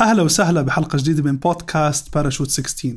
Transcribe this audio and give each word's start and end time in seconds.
أهلا 0.00 0.22
وسهلا 0.22 0.62
بحلقة 0.62 0.98
جديدة 0.98 1.22
من 1.22 1.36
بودكاست 1.36 2.14
باراشوت 2.14 2.50
16 2.50 2.96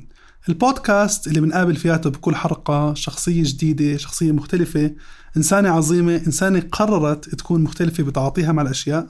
البودكاست 0.50 1.28
اللي 1.28 1.41
بنقابل 1.41 1.76
فياته 1.76 2.10
بكل 2.10 2.36
حلقة 2.36 2.94
شخصية 2.94 3.44
جديدة 3.44 3.98
شخصية 3.98 4.32
مختلفة 4.32 4.91
إنسانة 5.38 5.70
عظيمة 5.70 6.16
إنسانة 6.16 6.63
قررت 6.71 7.36
تكون 7.36 7.62
مختلفة 7.63 8.04
بتعاطيها 8.04 8.52
مع 8.52 8.62
الأشياء 8.62 9.08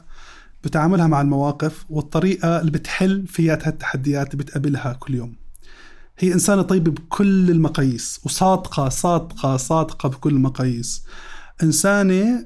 بتعاملها 0.63 1.07
مع 1.07 1.21
المواقف 1.21 1.85
والطريقة 1.89 2.59
اللي 2.59 2.71
بتحل 2.71 3.27
فياتها 3.27 3.69
التحديات 3.69 4.33
اللي 4.33 4.43
بتقابلها 4.43 4.93
كل 4.99 5.15
يوم. 5.15 5.35
هي 6.19 6.33
إنسانة 6.33 6.61
طيبة 6.61 6.91
بكل 6.91 7.51
المقاييس 7.51 8.19
وصادقة 8.23 8.89
صادقة 8.89 9.57
صادقة 9.57 10.09
بكل 10.09 10.33
المقاييس. 10.33 11.03
إنسانة 11.63 12.45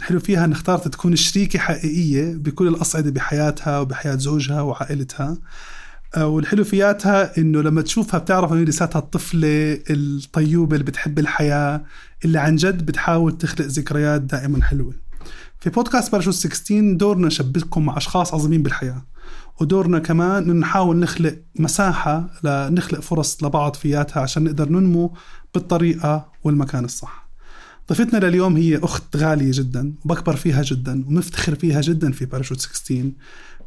حلو 0.00 0.20
فيها 0.20 0.44
أن 0.44 0.52
اختارت 0.52 0.88
تكون 0.88 1.16
شريكة 1.16 1.58
حقيقية 1.58 2.34
بكل 2.36 2.68
الأصعدة 2.68 3.10
بحياتها 3.10 3.80
وبحياة 3.80 4.16
زوجها 4.16 4.60
وعائلتها 4.60 5.38
آه، 6.16 6.26
والحلو 6.26 6.64
فياتها 6.64 7.38
إنه 7.38 7.62
لما 7.62 7.82
تشوفها 7.82 8.20
بتعرف 8.20 8.52
إنه 8.52 8.60
لساتها 8.60 8.98
الطفلة 8.98 9.78
الطيوبة 9.90 10.72
اللي 10.76 10.84
بتحب 10.84 11.18
الحياة 11.18 11.84
اللي 12.24 12.38
عن 12.38 12.56
جد 12.56 12.86
بتحاول 12.86 13.38
تخلق 13.38 13.66
ذكريات 13.66 14.20
دائما 14.20 14.62
حلوة. 14.64 14.94
في 15.60 15.70
بودكاست 15.70 16.12
باراشوت 16.12 16.34
16 16.34 16.92
دورنا 16.92 17.26
نشبككم 17.26 17.86
مع 17.86 17.96
أشخاص 17.96 18.34
عظيمين 18.34 18.62
بالحياة 18.62 19.02
ودورنا 19.60 19.98
كمان 19.98 20.42
إنه 20.42 20.52
نحاول 20.52 20.96
نخلق 20.96 21.38
مساحة 21.58 22.30
لنخلق 22.44 23.00
فرص 23.00 23.44
لبعض 23.44 23.76
فياتها 23.76 24.20
عشان 24.20 24.44
نقدر 24.44 24.68
ننمو 24.68 25.14
بالطريقة 25.54 26.28
والمكان 26.44 26.84
الصح. 26.84 27.27
ضيفتنا 27.88 28.18
لليوم 28.26 28.56
هي 28.56 28.76
أخت 28.76 29.16
غالية 29.16 29.50
جدا 29.52 29.92
وبكبر 30.04 30.36
فيها 30.36 30.62
جدا 30.62 31.04
ومفتخر 31.08 31.54
فيها 31.54 31.80
جدا 31.80 32.12
في 32.12 32.24
باراشوت 32.24 32.60
16 32.60 33.10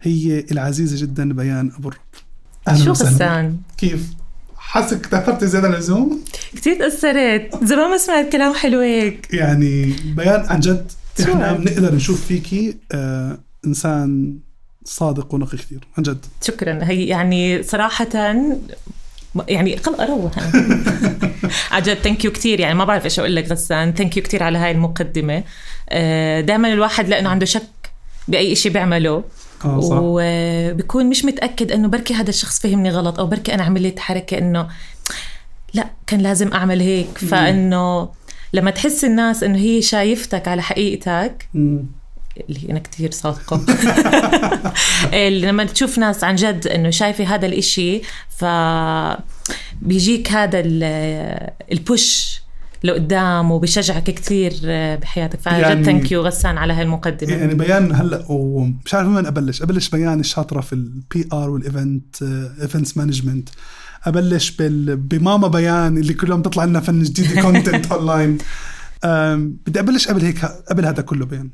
هي 0.01 0.45
العزيزة 0.51 1.01
جدا 1.01 1.33
بيان 1.33 1.71
أبو 1.77 1.89
الرب. 1.89 2.83
شو 2.83 2.91
غسان؟ 2.91 3.57
كيف؟ 3.77 4.07
حاسك 4.55 5.05
تأثرتي 5.05 5.47
زيادة 5.47 5.67
عن 5.67 5.73
اللزوم؟ 5.73 6.21
كثير 6.55 6.79
تأثرت. 6.79 7.63
زمان 7.63 7.91
ما 7.91 7.97
سمعت 7.97 8.31
كلام 8.31 8.53
حلو 8.53 8.79
هيك. 8.79 9.33
يعني 9.33 9.93
بيان 10.05 10.45
عن 10.45 10.59
جد 10.59 10.91
إحنا 11.21 11.53
بنقدر 11.53 11.95
نشوف 11.95 12.25
فيكي 12.25 12.77
آه 12.91 13.37
إنسان 13.65 14.37
صادق 14.83 15.33
ونقي 15.33 15.57
كثير 15.57 15.87
عن 15.97 16.03
جد. 16.03 16.25
شكرا. 16.41 16.79
هي 16.83 17.05
يعني 17.05 17.63
صراحة 17.63 18.35
يعني 19.47 19.75
قل 19.75 19.95
أروح. 19.95 20.31
عن 21.71 21.81
جد 21.81 21.93
thank 21.93 22.25
you 22.25 22.31
كثير 22.31 22.59
يعني 22.59 22.73
ما 22.73 22.85
بعرف 22.85 23.05
إيش 23.05 23.19
أقول 23.19 23.35
لك 23.35 23.51
غسان. 23.51 23.93
thank 23.93 24.17
you 24.17 24.23
كثير 24.23 24.43
على 24.43 24.57
هاي 24.57 24.71
المقدمة. 24.71 25.43
آه، 25.89 26.41
دائما 26.41 26.73
الواحد 26.73 27.09
لأنه 27.09 27.29
عنده 27.29 27.45
شك 27.45 27.91
بأي 28.27 28.55
شيء 28.55 28.71
بيعمله. 28.71 29.23
آه. 29.65 29.79
وبكون 29.91 31.05
مش 31.05 31.25
متأكد 31.25 31.71
إنه 31.71 31.87
بركي 31.87 32.13
هذا 32.13 32.29
الشخص 32.29 32.59
فهمني 32.59 32.89
غلط 32.89 33.19
أو 33.19 33.27
بركي 33.27 33.53
أنا 33.53 33.63
عملت 33.63 33.99
حركة 33.99 34.37
إنه 34.37 34.67
لا 35.73 35.87
كان 36.07 36.19
لازم 36.19 36.53
أعمل 36.53 36.81
هيك. 36.81 37.17
فإنه 37.17 38.09
لما 38.53 38.71
تحس 38.71 39.05
الناس 39.05 39.43
إنه 39.43 39.57
هي 39.57 39.81
شايفتك 39.81 40.47
على 40.47 40.61
حقيقتك 40.61 41.49
اللي 42.49 42.71
أنا 42.71 42.79
كثير 42.79 43.11
صادقة. 43.11 43.65
لما 45.29 45.63
تشوف 45.63 45.97
ناس 45.97 46.23
عن 46.23 46.35
جد 46.35 46.67
إنه 46.67 46.89
شايفة 46.89 47.23
هذا 47.23 47.45
الإشي 47.45 48.01
ف 48.29 48.45
بيجيك 49.81 50.31
هذا 50.31 50.63
ال 51.71 51.85
push 51.85 52.41
لقدام 52.83 53.51
وبشجعك 53.51 54.03
كثير 54.03 54.53
بحياتك. 55.01 55.39
فعن 55.39 55.61
يعني 55.61 55.75
جد 55.75 55.85
thank 55.85 56.11
you 56.11 56.21
غسان 56.21 56.57
على 56.57 56.73
هالمقدمة. 56.73 57.33
يعني 57.33 57.53
بيان 57.53 57.95
هلأ 57.95 58.25
ومش 58.29 58.93
عارف 58.93 59.07
وين 59.07 59.25
أبلش. 59.25 59.61
أبلش 59.61 59.89
بيان 59.89 60.19
الشاطرة 60.19 60.61
في 60.61 60.73
ال 60.73 61.27
PR 61.33 61.49
وال 61.49 61.70
event 61.70 62.23
events 62.61 62.97
management 62.97 63.49
أبلش 64.05 64.51
بال 64.51 64.97
بماما 64.97 65.47
بيان 65.47 65.97
اللي 65.97 66.13
كل 66.13 66.29
يوم 66.29 66.41
تطلع 66.41 66.65
لنا 66.65 66.79
فن 66.79 67.03
جديد 67.03 67.39
content 67.39 67.85
online 67.91 68.37
بدي 69.65 69.79
أبلش 69.79 70.07
قبل 70.07 70.21
هيك 70.21 70.45
قبل 70.45 70.85
هذا 70.85 71.01
كله 71.01 71.25
بيان. 71.25 71.49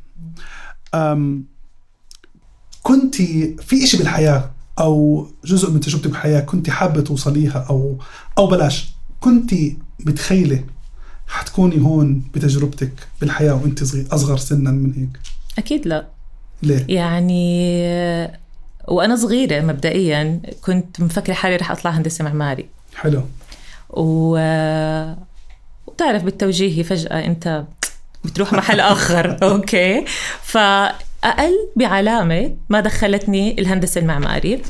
كنت 2.83 3.15
في 3.61 3.83
إشي 3.83 3.97
بالحياة 3.97 4.51
أو 4.79 5.27
جزء 5.45 5.71
من 5.71 5.79
تجربتك 5.79 6.07
بالحياة 6.07 6.39
كنت 6.39 6.69
حابة 6.69 7.01
توصليها 7.01 7.65
أو 7.69 7.97
أو 8.37 8.47
بلاش. 8.47 8.89
كنت 9.19 9.53
متخيلة 10.05 10.63
حتكوني 11.27 11.81
هون 11.81 12.23
بتجربتك 12.33 12.93
بالحياة 13.21 13.53
وأنت 13.53 13.83
صغير 13.83 14.07
أصغر 14.11 14.37
سنا 14.37 14.71
من 14.71 14.93
هيك؟ 14.93 15.19
أكيد 15.57 15.87
لا. 15.87 16.07
ليه؟ 16.63 16.85
يعني 16.89 17.87
وأنا 18.87 19.15
صغيرة 19.15 19.61
مبدئيا 19.61 20.41
كنت 20.61 21.01
مفكرة 21.01 21.33
حالي 21.33 21.55
رح 21.55 21.71
أطلع 21.71 21.91
هندسة 21.91 22.23
معماري. 22.25 22.69
حلو. 22.95 23.23
و... 23.89 24.37
وبتعرف 25.87 26.23
بالتوجيهي 26.23 26.83
فجأة 26.83 27.25
أنت 27.25 27.65
بتروح 28.27 28.53
محل 28.53 28.79
آخر. 28.79 29.37
أوكي. 29.43 30.05
فأقل 30.43 31.69
بعلامة 31.75 32.55
ما 32.69 32.79
دخلتني 32.79 33.59
الهندسة 33.59 34.01
المعماري. 34.01 34.61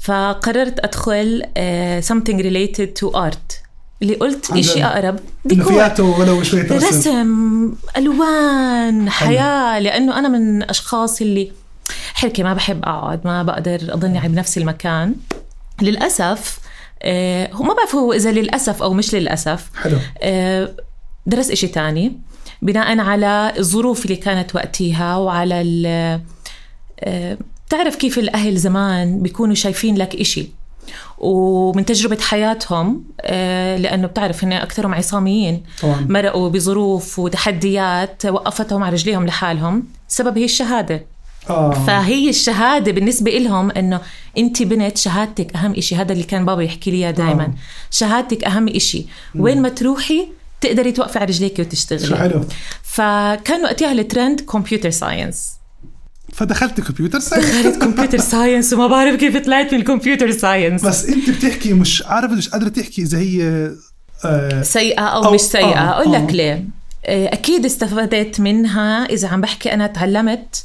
فقررت 0.00 0.80
أدخل 0.80 1.42
uh, 1.42 2.04
something 2.08 2.38
related 2.42 2.88
to 3.00 3.16
art. 3.16 3.68
اللي 4.02 4.14
قلت 4.14 4.60
شيء 4.60 4.86
أقرب. 4.86 5.18
ديكور 5.44 5.92
ولو 6.00 6.42
شوية 6.42 6.62
رسم 6.62 6.86
رسم 6.86 7.72
ألوان 7.96 9.10
حياة. 9.10 9.78
لأنه 9.78 10.18
أنا 10.18 10.28
من 10.28 10.62
الأشخاص 10.62 11.20
اللي 11.20 11.52
حركة 12.14 12.42
ما 12.42 12.54
بحب 12.54 12.84
أقعد 12.84 13.20
ما 13.24 13.42
بقدر 13.42 13.80
أضلني 13.88 14.28
بنفس 14.28 14.58
المكان. 14.58 15.14
للأسف 15.82 16.58
آه 17.02 17.52
هو 17.52 17.64
ما 17.64 17.74
بعرف 17.74 17.94
هو 17.94 18.12
إذا 18.12 18.32
للأسف 18.32 18.82
أو 18.82 18.92
مش 18.92 19.14
للأسف. 19.14 19.70
حلو. 19.82 19.98
آه 20.22 20.74
درس 21.26 21.50
إشي 21.50 21.66
تاني. 21.66 22.20
بناء 22.62 22.98
على 22.98 23.52
الظروف 23.58 24.04
اللي 24.04 24.16
كانت 24.16 24.54
وقتها 24.54 25.16
وعلى 25.16 26.20
آه، 27.00 27.38
بتعرف 27.66 27.96
كيف 27.96 28.18
الأهل 28.18 28.56
زمان 28.56 29.22
بيكونوا 29.22 29.54
شايفين 29.54 29.96
لك 29.96 30.14
إشي 30.14 30.48
ومن 31.18 31.84
تجربة 31.84 32.18
حياتهم 32.20 33.04
آه، 33.20 33.76
لأنه 33.76 34.06
بتعرف 34.06 34.44
هن 34.44 34.52
أكثرهم 34.52 34.94
عصاميين 34.94 35.62
طبعا. 35.82 36.06
مرقوا 36.08 36.48
بظروف 36.48 37.18
وتحديات 37.18 38.26
وقفتهم 38.26 38.82
على 38.82 38.92
رجليهم 38.92 39.26
لحالهم 39.26 39.84
السبب 40.08 40.38
هي 40.38 40.44
الشهادة 40.44 41.06
آه. 41.50 41.70
فهي 41.70 42.28
الشهادة 42.28 42.92
بالنسبة 42.92 43.30
لهم 43.30 43.70
إنه 43.70 44.00
أنت 44.38 44.62
بنت 44.62 44.98
شهادتك 44.98 45.56
أهم 45.56 45.72
إشي 45.72 45.96
هذا 45.96 46.12
اللي 46.12 46.24
كان 46.24 46.44
بابا 46.44 46.62
يحكي 46.62 46.90
لي 46.90 47.12
دائما 47.12 47.44
آه. 47.44 47.54
شهادتك 47.90 48.44
أهم 48.44 48.68
إشي 48.68 49.06
وين 49.34 49.62
ما 49.62 49.68
تروحي 49.68 50.28
تقدري 50.60 50.92
توقفي 50.92 51.18
على 51.18 51.26
رجليك 51.26 51.58
وتشتغلي. 51.58 52.06
شو 52.06 52.16
حلو. 52.16 52.44
فكان 52.82 53.64
وقتها 53.64 53.92
الترند 53.92 54.40
كمبيوتر 54.40 54.90
ساينس 54.90 55.50
فدخلت 56.32 56.80
كمبيوتر 56.80 57.18
ساينس 57.20 57.46
دخلت 57.46 57.82
كمبيوتر 57.82 58.18
ساينس 58.18 58.72
وما 58.72 58.86
بعرف 58.86 59.16
كيف 59.20 59.36
طلعت 59.36 59.74
من 59.74 59.80
ال 59.80 59.86
computer 59.86 60.30
science 60.30 60.84
بس 60.84 61.04
انت 61.06 61.30
بتحكي 61.30 61.72
مش 61.72 62.02
عارفة 62.06 62.34
مش 62.34 62.48
قادرة 62.48 62.68
تحكي 62.68 63.02
إذا 63.02 63.18
هي 63.18 63.70
آه 64.24 64.62
سيئة 64.62 65.00
أو, 65.00 65.24
أو 65.24 65.34
مش 65.34 65.40
سيئة. 65.40 65.78
آه 65.78 65.90
أقول 66.00 66.12
لك 66.12 66.30
آه. 66.30 66.32
ليه. 66.32 66.64
آه، 67.06 67.32
أكيد 67.32 67.64
استفدت 67.64 68.40
منها 68.40 69.04
إذا 69.04 69.28
عم 69.28 69.40
بحكي 69.40 69.74
أنا 69.74 69.86
تعلمت 69.86 70.64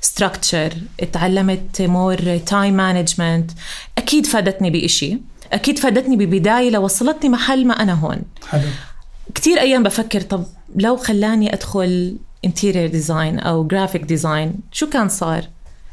structure 0.00 0.72
تعلمت 1.12 1.82
more 1.82 2.38
time 2.38 2.74
management 2.76 3.50
أكيد 3.98 4.26
فادتني 4.26 4.70
بإشي. 4.70 5.18
أكيد 5.52 5.78
فادتني 5.78 6.16
ببداية 6.16 6.70
لوصلتني 6.70 7.30
محل 7.30 7.66
ما 7.66 7.82
أنا 7.82 7.92
هون. 7.92 8.18
حلو. 8.48 8.62
كثير 9.34 9.60
أيام 9.60 9.82
بفكر 9.82 10.20
طب 10.20 10.44
لو 10.76 10.96
خلاني 10.96 11.54
أدخل 11.54 12.16
interior 12.44 12.86
design 12.90 13.38
أو 13.38 13.66
graphic 13.66 14.02
design 14.02 14.54
شو 14.72 14.88
كان 14.88 15.08
صار؟ 15.08 15.48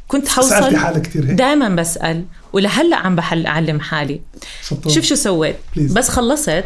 كنت 0.07 0.27
حوصل 0.27 0.75
حالك 0.75 1.01
كثير 1.01 1.23
هيك. 1.25 1.31
دائما 1.31 1.69
بسأل 1.69 2.25
ولهلأ 2.53 2.95
عم 2.95 3.15
بحل 3.15 3.45
أعلم 3.45 3.79
حالي. 3.79 4.21
شطور. 4.63 4.93
شوف 4.93 5.05
شو 5.05 5.15
سويت. 5.15 5.55
بس 5.77 6.09
خلصت 6.09 6.63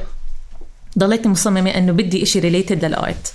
ضليتني 0.99 1.31
مصممة 1.31 1.69
إنه 1.69 1.91
بدي 1.91 2.23
إشي 2.23 2.39
related 2.39 2.85
لل 2.85 3.04
art 3.04 3.33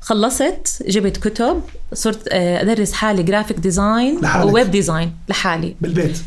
خلصت 0.00 0.82
جبت 0.88 1.16
كتب 1.16 1.62
صرت 1.92 2.28
آه، 2.28 2.62
أدرس 2.62 2.92
حالي 2.92 3.22
graphic 3.22 3.56
design 3.56 4.20
و 4.42 4.49
web 4.49 4.70
design 4.70 5.12
لحالي. 5.28 5.76
بالبيت. 5.80 6.18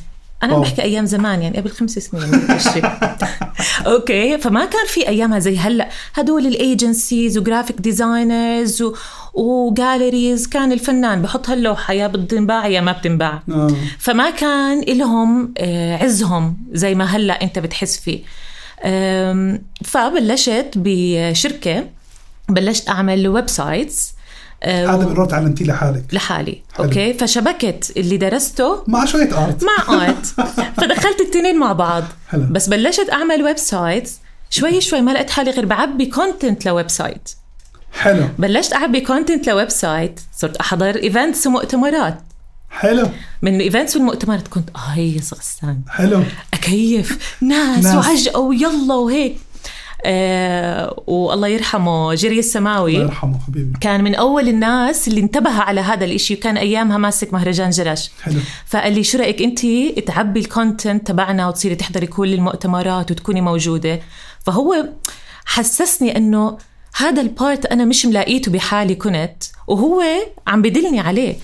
أنا 0.43 0.59
بحكي 0.59 0.81
أيام 0.81 1.05
زمان 1.05 1.41
يعني 1.41 1.57
قبل 1.57 1.69
خمس 1.69 1.91
سنين 1.91 2.23
okay 3.87 4.37
فما 4.37 4.65
كان 4.65 4.85
في 4.87 5.07
أيامها 5.07 5.39
زي 5.39 5.57
هلأ. 5.57 5.89
هدول 6.13 6.47
ال 6.47 6.57
agencies 6.57 7.37
و 7.37 7.43
graphic 7.43 7.81
designers 7.81 8.83
و 9.33 9.45
galleries 9.45 10.47
كان 10.47 10.71
الفنان 10.71 11.21
بحط 11.21 11.49
هاللوحة 11.49 11.93
يا 11.93 12.07
بتنباع 12.07 12.67
يا 12.67 12.81
ما 12.81 12.91
بتنباع. 12.91 13.41
آه. 13.49 13.71
فما 13.99 14.29
كان 14.29 14.81
لهم 14.81 15.53
آه، 15.57 15.97
عزهم 16.03 16.57
زي 16.71 16.95
ما 16.95 17.05
هلأ 17.05 17.41
أنت 17.41 17.59
بتحس 17.59 17.99
فيه. 17.99 18.19
فبلشت 19.83 20.71
بشركة 20.75 21.85
بلشت 22.49 22.89
أعمل 22.89 23.27
websites 23.27 24.12
هذا 24.65 24.95
بالرو 24.95 25.25
تعلمتيه 25.25 25.65
لحالك. 25.65 26.03
لحالي. 26.13 26.61
حلو. 26.73 26.85
okay. 26.85 27.13
فشبكت 27.13 27.93
اللي 27.97 28.17
درسته 28.17 28.83
مع 28.87 29.05
شوية 29.05 29.43
ارت 29.45 29.63
مع 29.63 29.95
ارت 30.07 30.25
فدخلت 30.77 31.21
التنين 31.21 31.59
مع 31.59 31.73
بعض. 31.73 32.03
حلو. 32.29 32.43
بس 32.51 32.67
بلشت 32.67 33.09
أعمل 33.11 33.43
website 33.43 34.11
شوي 34.49 34.81
شوي 34.81 35.01
ما 35.01 35.11
لقيت 35.11 35.29
حالي 35.29 35.51
غير 35.51 35.65
بعبي 35.65 36.05
content 36.05 36.65
ل 36.65 36.89
website. 36.89 37.29
حلو. 37.93 38.27
بلشت 38.39 38.73
أعبي 38.73 39.01
content 39.01 39.47
ل 39.47 39.69
website. 39.69 40.19
صرت 40.37 40.57
أحضر 40.57 40.95
events 40.95 41.47
ومؤتمرات. 41.47 42.17
حلو. 42.69 43.07
من 43.41 43.55
ال 43.55 43.61
events 43.61 43.95
والمؤتمرات 43.95 44.47
كنت 44.47 44.69
اهيص 44.75 45.33
غسان 45.33 45.81
حلو. 45.89 46.23
أكيف. 46.53 47.37
ناس, 47.41 47.85
ناس. 47.85 47.95
وعجقه 47.95 48.39
ويلا 48.39 48.93
وهيك. 48.93 49.37
آه 50.05 51.03
والله 51.07 51.47
يرحمه. 51.47 52.13
جريس 52.15 52.39
سماوي. 52.39 52.91
الله 52.95 53.05
يرحمه 53.05 53.39
حبيبي. 53.47 53.79
كان 53.81 54.03
من 54.03 54.15
أول 54.15 54.47
الناس 54.47 55.07
اللي 55.07 55.21
انتبه 55.21 55.51
على 55.51 55.81
هذا 55.81 56.05
الإشي 56.05 56.33
وكان 56.33 56.57
أيامها 56.57 56.97
ماسك 56.97 57.33
مهرجان 57.33 57.69
جرش. 57.69 58.11
حلو. 58.21 58.39
فقال 58.65 58.93
لي 58.93 59.03
شو 59.03 59.17
رأيك 59.17 59.41
أنت 59.41 59.59
تعبي 60.07 60.39
ال 60.39 60.48
content 60.48 61.07
تبعنا 61.07 61.47
وتصيري 61.47 61.75
تحضري 61.75 62.07
كل 62.07 62.33
المؤتمرات 62.33 63.11
وتكوني 63.11 63.41
موجودة؟ 63.41 63.99
فهو 64.45 64.85
حسسني 65.45 66.17
إنه 66.17 66.57
هذا 66.95 67.21
ال 67.21 67.30
part 67.30 67.65
أنا 67.65 67.85
مش 67.85 68.05
ملاقيته 68.05 68.51
بحالي 68.51 68.95
كنت. 68.95 69.43
وهو 69.67 70.03
عم 70.47 70.61
بدلني 70.61 70.99
عليه. 70.99 71.35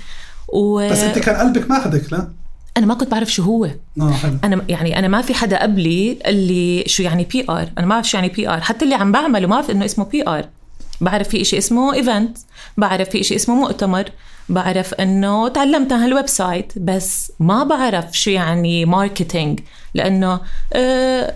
و... 0.54 0.90
بس 0.90 1.00
أنت 1.00 1.20
كان 1.20 1.36
قلبك 1.36 1.70
ماخذك 1.70 2.14
لا؟ 2.14 2.39
أنا 2.80 2.88
ما 2.88 2.94
كنت 2.94 3.12
بعرف 3.12 3.31
شو 3.31 3.44
هو. 3.44 3.70
حلو. 4.12 4.38
أنا 4.44 4.66
يعني 4.70 5.00
أنا 5.00 5.08
ما 5.08 5.22
في 5.22 5.34
حدا 5.34 5.62
قبلي 5.62 6.20
قال 6.26 6.36
لي 6.36 6.84
شو 6.88 7.04
يعني 7.04 7.24
PR 7.24 7.70
أنا 7.78 7.86
ما 7.86 7.96
بعرف 7.96 8.10
شو 8.10 8.18
يعني 8.18 8.30
PR 8.30 8.62
حتى 8.62 8.86
اللي 8.86 8.96
عم 8.96 9.12
بعمله 9.12 9.48
ما 9.48 9.56
بعرف 9.56 9.72
إنه 9.72 9.86
اسمه 9.86 10.06
PR 10.06 10.46
بعرف 11.02 11.30
في 11.30 11.42
إشي 11.42 11.58
اسمه 11.58 11.94
event 11.94 12.38
بعرف 12.78 13.10
في 13.10 13.22
إشي 13.22 13.36
اسمه 13.36 13.56
مؤتمر. 13.56 14.12
بعرف 14.50 14.94
إنه 14.94 15.48
تعلمت 15.48 15.92
عن 15.92 16.00
هال 16.00 16.28
website 16.28 16.74
بس 16.78 17.31
ما 17.40 17.64
بعرف 17.64 18.18
شو 18.18 18.31
يعني 18.31 18.86
marketing 18.86 19.60
لأنه 19.94 20.40
آه 20.74 21.34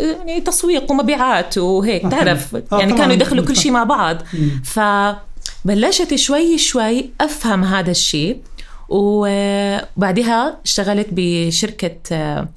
يعني 0.00 0.40
تسويق 0.40 0.90
ومبيعات 0.90 1.58
وهيك. 1.58 2.04
آه، 2.04 2.08
تعرف. 2.08 2.56
آه، 2.56 2.78
يعني. 2.78 2.92
كانوا 2.92 3.12
يدخلوا 3.14 3.44
كل 3.44 3.56
شيء 3.56 3.72
مع 3.72 3.84
بعض. 3.84 4.16
فبلشت 4.64 6.14
شوي 6.14 6.58
شوي 6.58 7.10
أفهم 7.20 7.64
هذا 7.64 7.90
الشيء 7.90 8.36
وبعدها 8.90 10.56
اشتغلت 10.64 11.06
بشركة 11.12 11.96
آه، 12.12 12.48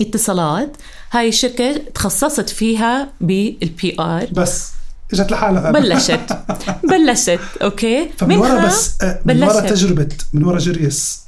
اتصالات. 0.00 0.76
هاي 1.12 1.28
الشركة 1.28 1.72
تخصصت 1.94 2.48
فيها 2.50 3.08
بال 3.20 3.96
PR 4.00 4.26
بس 4.32 4.70
إجت 5.12 5.30
لحالها. 5.32 5.70
بلشت. 5.70 6.38
بلشت 6.90 7.40
okay. 7.62 8.10
فمن 8.18 8.36
ورا 8.36 8.66
بس 8.66 9.02
آه، 9.02 9.20
من 9.24 9.42
ورا. 9.42 9.60
تجربة 9.60 10.08
من 10.32 10.44
ورا 10.44 10.58
جريس 10.58 11.20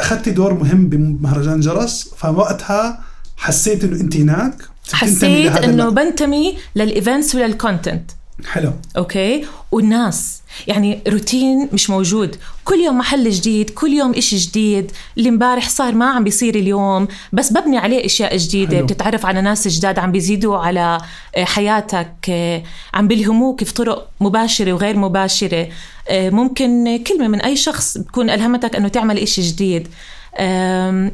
أخذتي 0.00 0.30
دور 0.30 0.54
مهم 0.54 0.88
بمهرجان 0.88 1.60
جرش. 1.60 2.10
فوقتها 2.16 3.00
حسيت 3.36 3.84
إنه 3.84 4.00
أنت 4.00 4.16
هناك. 4.16 4.62
حسيت 4.92 5.52
إنه 5.56 5.88
بنتمي 5.90 6.58
لل 6.76 6.90
events 6.90 7.34
ولل 7.34 7.57
content 7.57 8.10
حلو. 8.46 8.72
okay؟ 8.96 9.44
والناس 9.72 10.42
يعني 10.66 11.00
روتين 11.08 11.68
مش 11.72 11.90
موجود. 11.90 12.36
كل 12.64 12.74
يوم 12.74 12.98
محل 12.98 13.30
جديد 13.30 13.70
كل 13.70 13.92
يوم 13.92 14.14
إشي 14.14 14.36
جديد. 14.36 14.92
اللي 15.18 15.28
امبارح 15.28 15.68
صار 15.68 15.94
ما 15.94 16.10
عم 16.10 16.24
بيصير 16.24 16.54
اليوم 16.54 17.08
بس 17.32 17.52
ببني 17.52 17.78
عليه 17.78 18.06
أشياء 18.06 18.36
جديدة. 18.36 18.76
حلو. 18.76 18.86
بتتعرف 18.86 19.26
على 19.26 19.40
ناس 19.42 19.68
جداد 19.68 19.98
عم 19.98 20.12
بيزيدوا 20.12 20.56
على 20.56 20.98
آه، 21.36 21.44
حياتك 21.44 22.12
آه، 22.28 22.62
عم 22.94 23.08
بيلهموك 23.08 23.64
في 23.64 23.74
طرق 23.74 24.08
مباشرة 24.20 24.72
وغير 24.72 24.96
مباشرة. 24.96 25.68
آه، 26.08 26.30
ممكن 26.30 27.02
كلمة 27.06 27.28
من 27.28 27.40
أي 27.40 27.56
شخص 27.56 27.98
بتكون 27.98 28.30
ألهمتك 28.30 28.76
إنه 28.76 28.88
تعمل 28.88 29.18
إشي 29.18 29.42
جديد. 29.42 29.88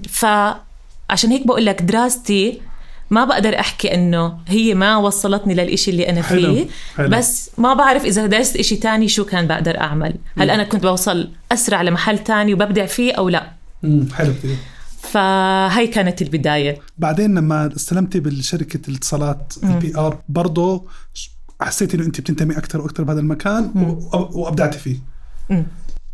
فعشان 0.09 1.31
هيك 1.31 1.47
بقول 1.47 1.67
لك 1.67 1.83
دراستي 1.83 2.61
ما 3.11 3.25
بقدر 3.25 3.61
أحكي 3.61 3.95
إنه 3.95 4.39
هي 4.49 4.75
ما 4.75 4.97
وصلتني 4.97 5.55
للإشي 5.55 5.91
اللي 5.91 6.09
أنا 6.09 6.23
حلو، 6.23 6.55
فيه 6.55 6.67
حلو. 6.97 7.09
بس 7.09 7.51
ما 7.59 7.75
بعرف 7.75 8.05
إذا 8.05 8.27
درست 8.27 8.57
إشي 8.57 8.77
تاني 8.77 9.09
شو 9.09 9.25
كان 9.25 9.47
بقدر 9.47 9.81
أعمل. 9.81 10.15
هل 10.39 10.51
أنا 10.51 10.65
كنت 10.65 10.83
بوصل 10.83 11.31
أسرع 11.53 11.83
لمحل 11.83 12.19
تاني 12.19 12.55
وببدع 12.55 12.87
فيه 12.87 13.13
أو 13.13 13.29
لا؟ 13.29 13.53
مم. 13.83 14.09
حلو 14.13 14.33
فهي 15.01 15.87
كانت 15.87 16.23
البداية. 16.23 16.79
بعدين 16.99 17.35
لما 17.35 17.71
استلمتي 17.77 18.21
بالشركة 18.21 18.81
الاتصالات 18.89 19.55
ال 19.65 19.97
PR 19.97 20.23
برضه 20.29 20.87
حسيتي 21.61 21.97
إنه 21.97 22.07
أنت 22.07 22.21
بتنتمي 22.21 22.59
أكثر 22.59 22.81
وأكثر 22.81 23.03
بهذا 23.03 23.21
المكان 23.21 23.71
وأبدعتي 24.13 24.79
فيه. 24.79 24.97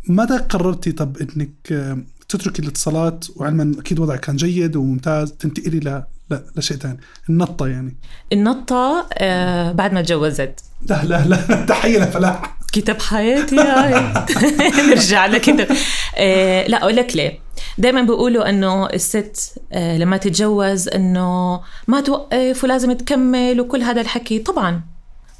متى 0.09 0.37
قررتي 0.37 0.91
طب 0.91 1.17
إنك 1.17 1.95
تتركي 2.29 2.61
الاتصالات؟ 2.61 3.25
وعلما 3.35 3.79
أكيد 3.79 3.99
وضعك 3.99 4.19
كان 4.19 4.35
جيد 4.35 4.75
وممتاز 4.75 5.31
تنتقلي 5.31 5.77
ل... 6.31 6.35
ل... 6.35 6.39
لشيء 6.55 6.77
ثاني 6.77 6.99
النطة 7.29 7.67
يعني. 7.67 7.97
النطة 8.33 9.07
آه 9.13 9.71
بعد 9.71 9.93
ما 9.93 10.01
تجوزت. 10.01 10.59
لا 10.89 11.05
لا 11.05 11.25
لا 11.25 11.65
تحية 11.65 11.99
لفلاح. 11.99 12.57
كتاب 12.73 13.01
حياتي 13.01 13.59
هاي 13.59 14.13
نرجع 14.89 15.25
لكتاب 15.25 15.67
آه 16.17 16.67
لا 16.67 16.77
أقول 16.81 16.95
لك 16.95 17.15
ليه. 17.15 17.39
دائما 17.77 18.01
بيقولوا 18.01 18.49
إنه 18.49 18.85
الست 18.85 19.59
آه 19.71 19.97
لما 19.97 20.17
تتجوز 20.17 20.87
إنه 20.87 21.61
ما 21.87 22.01
توقف 22.01 22.63
ولازم 22.63 22.93
تكمل 22.93 23.61
وكل 23.61 23.81
هذا 23.81 24.01
الحكي. 24.01 24.39
طبعا. 24.39 24.81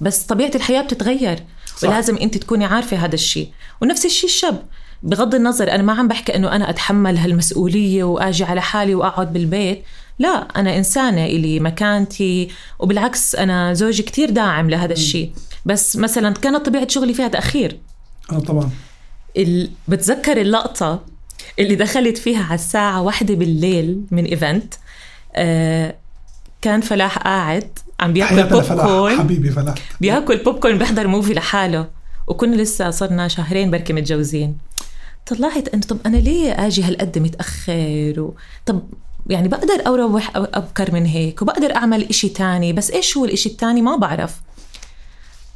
بس 0.01 0.23
طبيعة 0.23 0.51
الحياة 0.55 0.81
بتتغير. 0.81 1.39
صح. 1.77 1.89
ولازم 1.89 2.17
أنت 2.17 2.37
تكوني 2.37 2.65
عارفة 2.65 2.97
هذا 2.97 3.15
الشيء. 3.15 3.49
ونفس 3.81 4.05
الشيء 4.05 4.29
الشاب. 4.29 4.63
بغض 5.03 5.35
النظر 5.35 5.71
أنا 5.71 5.83
ما 5.83 5.93
عم 5.93 6.07
بحكي 6.07 6.35
إنه 6.35 6.55
أنا 6.55 6.69
أتحمل 6.69 7.17
هالمسؤولية 7.17 8.03
وآجي 8.03 8.43
على 8.43 8.61
حالي 8.61 8.95
وأقعد 8.95 9.33
بالبيت. 9.33 9.83
لا 10.19 10.47
أنا 10.55 10.77
إنسانة 10.77 11.25
إلي 11.25 11.59
مكانتي 11.59 12.49
وبالعكس 12.79 13.35
أنا 13.35 13.73
زوجي 13.73 14.03
كتير 14.03 14.29
داعم 14.29 14.69
لهذا 14.69 14.93
الشيء 14.93 15.31
بس 15.65 15.95
مثلا 15.95 16.33
كانت 16.33 16.65
طبيعة 16.65 16.87
شغلي 16.87 17.13
فيها 17.13 17.27
تأخير. 17.27 17.79
آه 18.31 18.39
طبعا. 18.39 18.69
ال... 19.37 19.71
بتذكر 19.87 20.41
اللقطة 20.41 21.03
اللي 21.59 21.75
دخلت 21.75 22.17
فيها 22.17 22.43
على 22.43 22.55
الساعة 22.55 23.01
واحدة 23.01 23.35
بالليل 23.35 24.01
من 24.11 24.25
إيفنت. 24.25 24.73
آه 25.35 25.95
كان 26.61 26.81
فلاح 26.81 27.17
قاعد 27.17 27.79
عم 27.99 28.13
بياكل 28.13 28.43
بوب 28.43 28.63
كورن 28.63 29.17
حبيبي 29.17 29.51
فلاح. 29.51 29.75
بياكل 30.01 30.37
بوب 30.37 30.59
كورن 30.59 30.77
بيحضر 30.77 31.07
movie 31.07 31.33
لحاله. 31.33 31.87
وكنا 32.27 32.55
لسه 32.55 32.89
صرنا 32.89 33.27
شهرين 33.27 33.71
بركي 33.71 33.93
متجوزين. 33.93 34.57
طلعت 35.25 35.67
إنه 35.67 35.83
طب 35.83 35.97
أنا 36.05 36.17
ليه 36.17 36.51
آجي 36.51 36.83
هالقد 36.83 37.19
متأخر؟ 37.19 38.13
و... 38.17 38.35
طب 38.65 38.81
يعني 39.29 39.47
بقدر 39.47 39.85
أروح 39.87 40.27
أو- 40.27 40.31
أبكر 40.35 40.91
من 40.93 41.05
هيك 41.05 41.41
وبقدر 41.41 41.75
أعمل 41.75 42.03
إشي 42.09 42.29
تاني 42.29 42.73
بس 42.73 42.91
إيش 42.91 43.17
هو 43.17 43.25
الإشي 43.25 43.49
التاني؟ 43.49 43.81
ما 43.81 43.95
بعرف. 43.95 44.41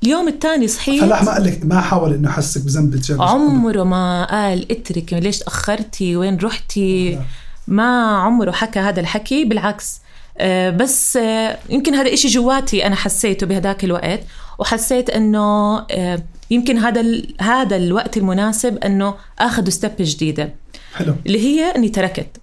اليوم 0.04 0.28
التاني 0.28 0.68
صحيت. 0.68 1.02
فلاح 1.04 1.24
ما 1.24 1.32
قال 1.34 1.44
لك 1.44 1.66
ما 1.66 1.82
حاول 1.82 2.14
إنه 2.14 2.30
يحسك 2.30 2.62
بذنب 2.62 2.94
الجلد 2.94 3.22
عمره 3.22 3.84
ما 3.84 4.26
قال 4.32 4.72
اتركي 4.72 5.20
ليش 5.20 5.40
تأخرتي؟ 5.40 6.16
وين 6.16 6.38
رحتي؟ 6.38 7.20
ما 7.68 8.18
عمره 8.18 8.52
حكى 8.52 8.80
هذا 8.80 9.00
الحكي 9.00 9.46
بالعكس. 9.46 10.00
آه، 10.38 10.70
بس 10.70 11.18
آه، 11.18 11.58
يمكن 11.70 11.96
هذا 11.96 12.14
إشي 12.14 12.28
جواتي 12.28 12.86
أنا 12.86 12.96
حسيته 12.96 13.46
بهداك 13.48 13.84
الوقت 13.84 14.20
وحسيت 14.60 15.10
أنه 15.10 15.78
آه، 15.92 16.24
يمكن 16.52 16.78
هذا 16.78 17.22
هذا 17.42 17.76
الوقت 17.76 18.18
المناسب 18.18 18.78
أنه 18.78 19.14
أخذ 19.40 19.70
step 19.70 19.92
جديدة. 20.00 20.54
حلو. 20.96 21.16
اللي 21.26 21.40
هي 21.40 21.76
أني 21.76 21.90
تركت. 21.90 22.38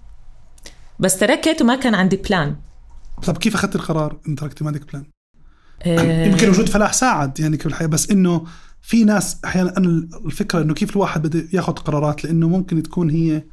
بس 0.99 1.17
تركت 1.17 1.61
وما 1.61 1.75
كان 1.75 1.95
عندي 1.95 2.15
plan 2.15 2.55
طب 3.27 3.37
كيف 3.37 3.55
أخذت 3.55 3.75
القرار 3.75 4.17
ان 4.27 4.35
تركتي 4.35 4.63
ما 4.63 4.69
عندك 4.69 4.91
بلان؟ 4.91 5.05
آه، 5.83 6.25
يمكن 6.25 6.49
وجود 6.49 6.69
فلاح 6.69 6.93
ساعد 6.93 7.39
يعني 7.39 7.57
كيف 7.57 7.67
الحياة 7.67 7.87
بس 7.87 8.11
إنه 8.11 8.45
في 8.81 9.03
ناس 9.03 9.37
أحيانا 9.45 9.77
أنا 9.77 10.07
الفكرة 10.25 10.61
إنه 10.61 10.73
كيف 10.73 10.91
الواحد 10.91 11.21
بده 11.27 11.47
ياخذ 11.53 11.73
قرارات 11.73 12.23
لإنه 12.23 12.47
ممكن 12.47 12.83
تكون 12.83 13.09
هي 13.09 13.43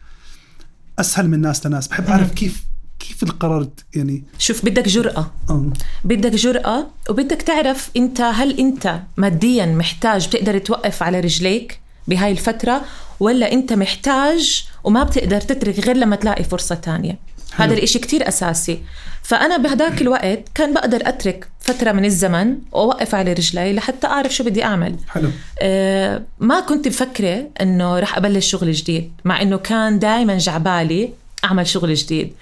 أسهل 0.98 1.28
من 1.28 1.40
ناس 1.40 1.66
لناس 1.66 1.88
بحب 1.88 2.06
أعرف 2.06 2.32
كيف 2.32 2.64
كيف 2.98 3.22
القرار 3.22 3.68
يعني 3.94 4.24
شوف 4.38 4.64
بدك 4.64 4.88
جرأة 4.88 5.30
آه. 5.50 5.72
بدك 6.04 6.32
جرأة 6.32 6.86
وبدك 7.10 7.42
تعرف 7.42 7.90
أنت 7.96 8.20
هل 8.20 8.58
أنت 8.58 9.00
ماديا 9.16 9.66
محتاج 9.66 10.28
بتقدر 10.28 10.58
توقف 10.58 11.02
على 11.02 11.20
رجليك 11.20 11.80
بهاي 12.08 12.32
الفترة 12.32 12.84
ولا 13.20 13.52
أنت 13.52 13.72
محتاج 13.72 14.64
وما 14.84 15.02
بتقدر 15.02 15.40
تترك 15.40 15.78
غير 15.78 15.96
لما 15.96 16.16
تلاقي 16.16 16.44
فرصة 16.44 16.74
تانية. 16.74 17.18
هذا 17.56 17.75
الإشي 17.75 17.98
كتير 17.98 18.28
أساسي. 18.28 18.78
فأنا 19.22 19.56
بهداك 19.56 20.02
الوقت 20.02 20.42
كان 20.54 20.75
بقدر 20.75 21.08
أترك 21.08 21.48
فترة 21.60 21.92
من 21.92 22.04
الزمن 22.04 22.58
وأوقف 22.72 23.14
على 23.14 23.32
رجلي 23.32 23.72
لحتى 23.72 24.06
أعرف 24.06 24.34
شو 24.34 24.44
بدي 24.44 24.64
أعمل. 24.64 24.96
حلو. 25.08 25.30
آه، 25.58 26.22
ما 26.38 26.60
كنت 26.60 26.88
مفكرة 26.88 27.48
إنه 27.60 27.98
رح 27.98 28.16
أبلش 28.16 28.50
شغل 28.50 28.72
جديد 28.72 29.12
مع 29.25 29.42
إنه 29.42 29.56
كان 29.56 29.98
دائما 29.98 30.38
جعبالي 30.38 31.10
أعمل 31.44 31.66
شغل 31.66 31.94
جديد. 31.94 32.32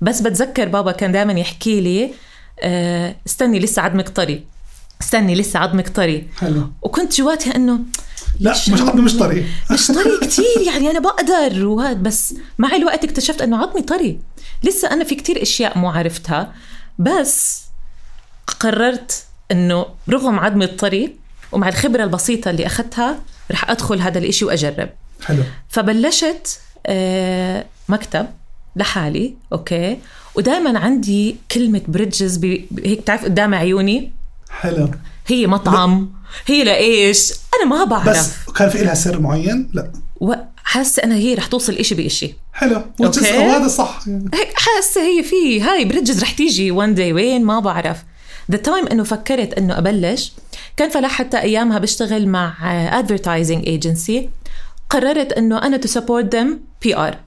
بس 0.00 0.20
بتذكر 0.20 0.68
بابا 0.68 0.92
كان 0.92 1.12
دائما 1.12 1.32
يحكي 1.32 1.80
لي 1.80 2.10
آه، 2.60 3.16
استني 3.26 3.58
لسه 3.58 3.82
عظمك 3.82 4.08
طري 4.08 4.44
استني 5.02 5.34
لسه 5.34 5.58
عظمك 5.58 5.88
طري 5.88 6.26
حلو. 6.40 6.70
وكنت 6.82 7.18
جواتي 7.18 7.56
إنه 7.56 7.78
لا 8.40 8.50
مش 8.50 8.70
عظمي 8.70 9.02
مش 9.02 9.16
طري 9.16 9.46
مش 9.70 9.86
طري 9.86 10.18
كتير 10.22 10.60
يعني 10.66 10.90
أنا 10.90 11.00
بقدر. 11.00 11.66
وهاد 11.66 12.02
بس 12.02 12.34
مع 12.58 12.76
الوقت 12.76 13.04
اكتشفت 13.04 13.42
إنه 13.42 13.56
عظمي 13.56 13.82
طري 13.82 14.18
لسه 14.64 14.90
أنا 14.92 15.04
في 15.04 15.14
كتير 15.14 15.42
أشياء 15.42 15.78
مو 15.78 15.90
عرفتها 15.90 16.52
بس 16.98 17.62
قررت 18.60 19.24
إنه 19.50 19.86
رغم 20.10 20.38
عظمي 20.38 20.64
الطري 20.64 21.16
ومع 21.52 21.68
الخبرة 21.68 22.04
البسيطة 22.04 22.50
اللي 22.50 22.66
أخذتها 22.66 23.18
رح 23.50 23.70
أدخل 23.70 24.00
هذا 24.00 24.18
الإشي 24.18 24.44
وأجرب. 24.44 24.88
حلو. 25.24 25.42
فبلشت 25.68 26.60
آه، 26.86 27.64
مكتب 27.88 28.26
لحالي 28.76 29.34
أوكي؟ 29.52 29.98
ودائما 30.34 30.78
عندي 30.78 31.36
كلمة 31.52 31.80
Bridges 31.88 32.36
بي- 32.36 32.68
هيك 32.84 33.00
بتعرف 33.00 33.24
قدام 33.24 33.54
عيوني؟ 33.54 34.12
حلو. 34.50 34.90
هي 35.26 35.46
مطعم 35.46 36.10
هي 36.46 36.64
لإيش؟ 36.64 37.32
أنا 37.54 37.64
ما 37.70 37.84
بعرف 37.84 38.08
بس 38.08 38.52
كان 38.56 38.68
في 38.70 38.84
لها 38.84 38.94
سر 38.94 39.20
معين؟ 39.20 39.70
لا. 39.72 39.92
وحاسه 40.64 41.02
أنا 41.04 41.14
هي 41.14 41.34
رح 41.34 41.46
توصل 41.46 41.72
إشي 41.72 41.94
بإشي. 41.94 42.34
حلو. 42.52 42.82
وهذا 42.98 43.68
صح 43.68 44.00
هيك 44.34 44.52
حاسة 44.54 45.02
هي 45.02 45.22
في 45.22 45.60
هاي 45.60 45.84
Bridges 45.84 46.22
رح 46.22 46.30
تيجي 46.30 46.70
one 46.70 46.94
day 46.94 47.12
وين؟ 47.12 47.44
ما 47.44 47.60
بعرف. 47.60 47.98
the 48.50 48.56
time 48.56 48.86
إنه 48.86 49.04
فكرت 49.04 49.54
إنه 49.54 49.78
أبلش 49.78 50.32
كان 50.76 50.90
فلاح 50.90 51.10
حتى 51.10 51.40
أيامها 51.40 51.78
بشتغل 51.78 52.28
مع 52.28 52.54
advertising 52.98 53.68
agency 53.68 54.30
قررت 54.90 55.32
إنه 55.32 55.58
أنا 55.58 55.76
to 55.76 55.88
support 55.88 56.34
them 56.34 56.60
PR 56.82 57.18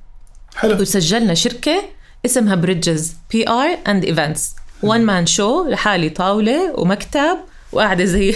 حلو. 0.56 0.82
وسجلنا 0.82 1.34
شركة 1.34 1.84
اسمها 2.26 2.56
Bridges 2.56 3.14
PR 3.32 3.78
and 3.88 4.06
Events 4.06 4.56
one 4.84 5.02
man 5.06 5.26
show 5.26 5.64
لحالي 5.68 6.10
طاولة 6.10 6.80
ومكتب. 6.80 7.38
وقاعدة 7.72 8.06
زي 8.06 8.36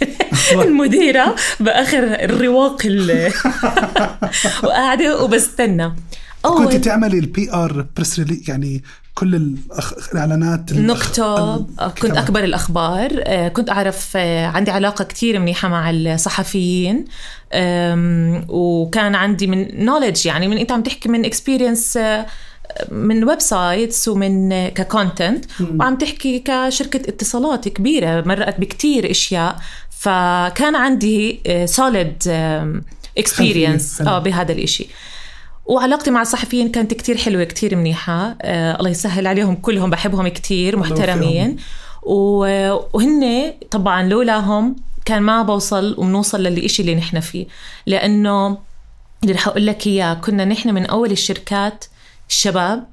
المديرة 0.52 1.34
بآخر 1.60 1.98
الرواق 1.98 2.82
ال- 2.84 3.32
وقاعدة 4.64 5.22
وبستنى. 5.24 5.92
كنت 6.42 6.74
تعملي 6.76 7.18
ال 7.18 7.52
PR 7.52 7.86
press 7.96 8.20
يعني 8.48 8.82
كل 9.14 9.34
الأخ... 9.34 9.92
الإعلانات 10.12 10.72
نكتب 10.72 11.66
ال- 11.80 11.94
كنت 12.02 12.16
أكبر 12.16 12.44
الأخبار. 12.44 13.10
آه، 13.24 13.48
كنت 13.48 13.70
أعرف 13.70 14.12
آه، 14.16 14.46
عندي 14.46 14.70
علاقة 14.70 15.04
كتير 15.04 15.38
منيحة 15.38 15.68
مع 15.68 15.90
الصحفيين. 15.90 17.04
وكان 18.48 19.14
عندي 19.14 19.46
من 19.46 19.84
knowledge 19.84 20.26
يعني 20.26 20.48
من 20.48 20.58
أنت 20.58 20.72
عم 20.72 20.82
تحكي 20.82 21.08
من 21.08 21.24
experience 21.24 21.98
من 22.90 23.24
websites 23.24 24.08
ومن 24.08 24.52
آه، 24.52 24.68
ك 24.68 24.77
content 24.77 25.44
وعم 25.80 25.96
تحكي 25.96 26.38
كشركة 26.38 27.08
اتصالات 27.08 27.68
كبيرة 27.68 28.20
مرقت 28.26 28.60
بكتير 28.60 29.10
أشياء. 29.10 29.56
فكان 29.98 30.76
عندي 30.76 31.40
solid 31.66 32.16
experience 33.18 33.98
خلفية. 33.98 34.10
آه 34.10 34.18
بهذا 34.18 34.52
الإشي. 34.52 34.88
وعلاقتي 35.66 36.10
مع 36.10 36.22
الصحفيين 36.22 36.68
كانت 36.70 36.94
كتير 36.94 37.16
حلوة 37.16 37.44
كتير 37.44 37.76
منيحة. 37.76 38.36
آه 38.42 38.76
الله 38.78 38.90
يسهل 38.90 39.26
عليهم 39.26 39.54
كلهم 39.56 39.90
بحبهم 39.90 40.28
كتير 40.28 40.76
محترمين. 40.76 41.56
و- 42.02 42.76
وهن 42.92 43.52
طبعا 43.70 44.02
لولاهم 44.02 44.76
كان 45.04 45.22
ما 45.22 45.42
بوصل 45.42 45.94
وبنوصل 45.98 46.42
للإشي 46.42 46.82
اللي 46.82 46.94
نحن 46.94 47.20
فيه. 47.20 47.46
لأنه 47.86 48.58
اللي 49.22 49.32
رح 49.34 49.48
أقول 49.48 49.66
لك 49.66 49.86
إياه 49.86 50.14
كنا 50.14 50.44
نحن 50.44 50.74
من 50.74 50.86
أول 50.86 51.10
الشركات 51.10 51.84
الشباب 52.30 52.86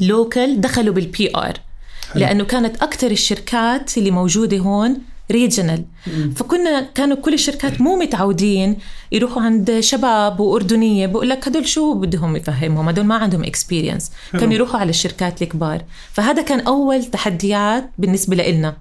local 0.00 0.60
دخلوا 0.60 0.94
بال 0.94 1.36
PR 1.36 1.60
لأنه 2.14 2.44
كانت 2.44 2.82
أكثر 2.82 3.10
الشركات 3.10 3.98
اللي 3.98 4.10
موجودة 4.10 4.58
هون 4.58 4.98
regional 5.30 5.84
فكنا 6.36 6.80
كانوا 6.94 7.16
كل 7.16 7.34
الشركات 7.34 7.80
مو 7.80 7.96
متعودين 7.96 8.78
يروحوا 9.12 9.42
عند 9.42 9.80
شباب 9.80 10.40
وأردنية. 10.40 11.06
بقول 11.06 11.28
لك 11.28 11.48
هدول 11.48 11.68
شو 11.68 11.94
بدهم 11.94 12.36
يفهمهم؟ 12.36 12.88
هدول 12.88 13.04
ما 13.04 13.14
عندهم 13.14 13.44
experience 13.44 14.12
كانوا 14.32 14.54
يروحوا 14.54 14.80
على 14.80 14.90
الشركات 14.90 15.42
الكبار. 15.42 15.84
فهذا 16.12 16.42
كان 16.42 16.60
أول 16.60 17.04
تحديات 17.04 17.90
بالنسبة 17.98 18.36
لنا 18.36 18.76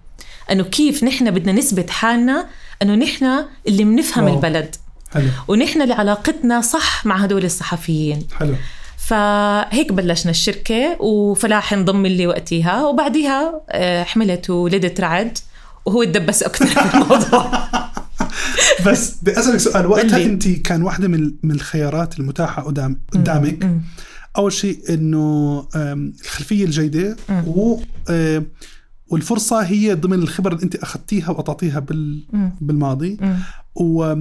إنه 0.51 0.63
كيف 0.63 1.03
نحن 1.03 1.31
بدنا 1.31 1.51
نثبت 1.51 1.89
حالنا 1.89 2.45
إنه 2.81 2.95
نحن 2.95 3.45
اللي 3.67 3.83
بنفهم. 3.83 4.27
البلد. 4.27 4.75
حلو. 5.13 5.29
ونحن 5.47 5.81
اللي 5.81 5.93
علاقتنا 5.93 6.61
صح 6.61 7.05
مع 7.05 7.15
هدول 7.15 7.45
الصحفيين. 7.45 8.27
حلو. 8.39 8.55
فهيك 9.07 9.93
بلشنا 9.93 10.31
الشركة 10.31 11.01
وفلاح 11.01 11.73
انضم 11.73 12.05
لي 12.05 12.27
وقتها 12.27 12.85
وبعديها 12.85 13.61
آه، 13.69 14.03
حملت 14.03 14.49
وولدت 14.49 14.99
رعد 15.01 15.37
وهو 15.85 16.03
تدبس 16.03 16.43
أكثر 16.43 16.65
في 16.65 16.93
الموضوع. 16.97 17.51
بس 18.87 19.15
بدي 19.21 19.39
أسألك 19.39 19.57
سؤال. 19.57 19.85
وقتها. 19.85 20.23
انت 20.25 20.47
كان 20.47 20.81
واحدة 20.83 21.07
من 21.07 21.31
من 21.43 21.51
الخيارات 21.51 22.19
المتاحة 22.19 22.61
قدام 22.61 23.01
قدامك. 23.13 23.69
أول 24.37 24.53
شيء 24.53 24.79
إنه 24.89 25.67
آم، 25.75 26.13
الخلفية 26.23 26.65
الجيدة 26.65 27.15
و 27.47 27.77
آم، 28.09 28.45
والفرصة 29.07 29.61
هي 29.61 29.93
ضمن 29.93 30.19
الخبره 30.19 30.53
اللي 30.53 30.63
انت 30.63 30.75
أخذتيها 30.75 31.29
وقطعتيها 31.29 31.79
بال 31.79 32.23
بالماضي. 32.61 33.17
و 33.75 34.15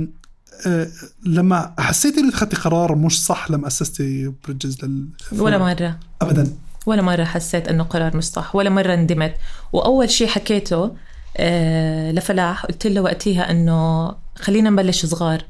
لما 1.26 1.74
حسيتي 1.78 2.20
انه 2.20 2.28
اخذتي 2.28 2.56
قرار 2.56 2.94
مش 2.94 3.24
صح 3.24 3.50
لما 3.50 3.66
اسستي 3.66 4.32
بريدجز 4.44 4.84
لل 4.84 5.08
ولا 5.38 5.58
مرة. 5.58 5.98
ابدا. 6.22 6.52
ولا 6.86 7.02
مرة 7.02 7.24
حسيت 7.24 7.68
أنه 7.68 7.84
قرار 7.84 8.16
مش 8.16 8.24
صح 8.24 8.56
ولا 8.56 8.70
مرة 8.70 8.94
ندمت 8.94 9.34
وأول 9.72 10.10
شيء 10.10 10.28
حكيته 10.28 10.96
آه، 11.36 12.12
لفلاح 12.12 12.66
قلت 12.66 12.86
له 12.86 13.00
وقتها 13.00 13.50
أنه 13.50 14.12
خلينا 14.36 14.70
نبلش 14.70 15.06
صغار. 15.06 15.44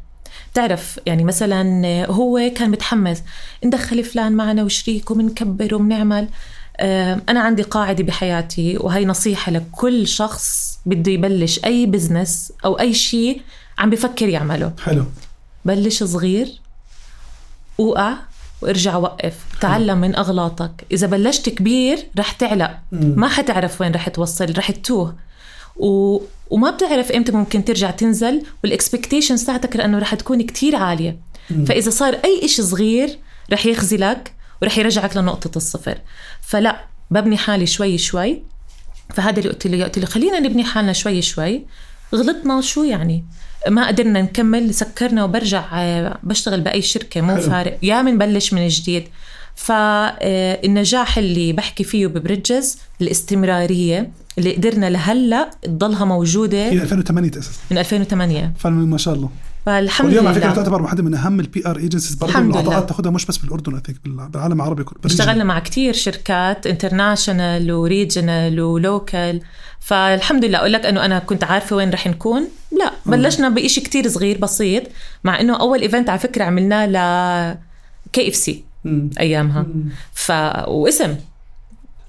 بتعرف 0.53 1.01
يعني 1.07 1.25
مثلا 1.25 1.87
آه، 1.87 2.07
هو 2.07 2.51
كان 2.57 2.71
متحمس 2.71 3.23
ندخل 3.65 4.05
فلان 4.05 4.33
معنا 4.33 4.63
وشريك 4.63 5.11
وبنكبر 5.11 5.75
وبنعمل 5.75 6.29
آه، 6.77 7.21
أنا 7.29 7.41
عندي 7.41 7.63
قاعدة 7.63 8.05
بحياتي 8.05 8.77
وهي 8.77 9.05
نصيحة 9.05 9.53
لكل 9.53 10.07
شخص 10.09 10.79
بده 10.87 11.13
يبلش 11.13 11.61
أي 11.65 11.87
بزنس 11.87 12.53
أو 12.65 12.81
أي 12.81 12.95
شيء 12.95 13.41
عم 13.79 13.91
بفكر 13.91 14.29
يعمله 14.29 14.73
حلو. 14.85 15.05
بلش 15.65 16.03
صغير 16.03 16.61
وقع 17.79 18.15
وارجع 18.63 18.97
وقف. 18.97 19.35
تعلم 19.61 19.99
من 19.99 20.17
أغلاطك. 20.17 20.85
إذا 20.93 21.07
بلشت 21.07 21.49
كبير 21.49 22.07
رح 22.19 22.33
تعلق. 22.33 22.79
ما 22.93 23.29
حتعرف 23.29 23.81
وين 23.81 23.93
رح 23.93 24.09
توصل 24.09 24.59
رح 24.59 24.71
تتوه. 24.71 25.17
و... 25.77 26.21
وما 26.51 26.71
بتعرف 26.71 27.13
إمتى 27.13 27.33
ممكن 27.33 27.65
ترجع 27.65 27.91
تنزل 27.91 28.43
وال 28.65 28.76
expectations 28.76 29.45
تاعتك 29.45 29.77
لأنه 29.77 29.99
رح 29.99 30.15
تكون 30.15 30.43
كتير 30.43 30.77
عالية. 30.77 31.19
فإذا 31.67 31.91
صار 31.91 32.15
أي 32.25 32.45
إشي 32.45 32.63
صغير 32.63 33.19
رح 33.53 33.67
يخذلك 33.67 34.35
ورح 34.63 34.79
يرجعك 34.79 35.17
لنقطة 35.17 35.57
الصفر. 35.57 35.99
فلا 36.43 36.85
ببني 37.11 37.37
حالي 37.37 37.67
شوي 37.67 37.99
شوي. 37.99 38.43
فهذا 39.15 39.39
اللي 39.39 39.51
قلت 39.51 39.67
له 39.67 39.85
قلت 39.85 39.99
له 39.99 40.07
خلينا 40.07 40.41
نبني 40.41 40.65
حالنا 40.65 40.93
شوي 40.93 41.23
شوي. 41.23 41.67
غلطنا 42.15 42.61
شو 42.61 42.83
يعني؟ 42.85 43.25
ما 43.69 43.87
قدرنا 43.87 44.23
نكمل 44.23 44.75
سكرنا 44.75 45.25
وبرجع 45.25 45.65
آه، 45.73 46.19
بشتغل 46.23 46.61
بأي 46.61 46.83
شركة 46.83 47.21
مو. 47.21 47.37
فارق. 47.37 47.79
يا 47.83 48.03
بنبلش 48.03 48.53
من 48.53 48.69
جديد. 48.69 49.05
فالنجاح 49.55 51.19
اللي 51.19 51.53
بحكي 51.53 51.85
فيه 51.85 52.07
ب 52.07 52.16
Bridges 52.16 52.79
الاستمرارية 53.01 54.11
اللي 54.39 54.57
قدرنا 54.57 54.91
لهلأ 54.91 55.51
تضلها 55.63 56.05
موجودة 56.05 56.59
هي 56.59 56.83
2008 56.83 57.31
تاسست 57.31 57.61
من 57.71 57.79
2008 57.79 58.53
فما 58.59 58.99
شاء 58.99 59.15
الله. 59.15 59.31
فالحمد 59.67 60.07
واليوم 60.07 60.27
على 60.27 60.35
فكرة 60.35 60.47
لله 60.47 60.55
تعتبر 60.55 60.83
واحدة 60.83 61.03
من 61.03 61.15
أهم 61.15 61.41
ال 61.41 61.67
PR 61.67 61.77
agencies 61.77 62.15
برضه 62.15 62.33
الحمد 62.33 62.51
لله. 62.51 62.61
العطاءات 62.61 62.89
تاخذها 62.89 63.11
مش 63.11 63.27
بس 63.27 63.37
بالأردن 63.37 63.81
بالعالم 64.05 64.53
العربي 64.61 64.85
كله 64.85 64.99
اشتغلنا 65.05 65.45
مع 65.45 65.59
كتير 65.59 65.93
شركات 65.93 66.67
international 66.67 67.73
و 67.73 67.82
regional 67.82 68.61
و 68.61 68.72
local. 68.72 69.41
فالحمد 69.81 70.45
لله. 70.45 70.59
أقول 70.59 70.73
لك 70.73 70.87
إنه 70.87 71.05
أنا 71.05 71.19
كنت 71.19 71.45
عارفة 71.45 71.77
وين 71.77 71.91
رح 71.91 72.07
نكون. 72.07 72.49
لا 72.79 72.93
بلشنا 73.07 73.49
بإشي 73.49 73.81
كتير 73.81 74.09
صغير 74.09 74.39
بسيط 74.39 74.83
مع 75.25 75.41
إنه 75.41 75.61
أول 75.61 75.81
event 75.81 76.11
على 76.11 76.19
فكرة 76.19 76.45
عملناه 76.45 76.87
ل 76.87 76.97
KFC 78.13 78.65
مم. 78.85 79.11
أيامها. 79.21 79.67
ف 80.13 80.33
واسم. 80.69 81.17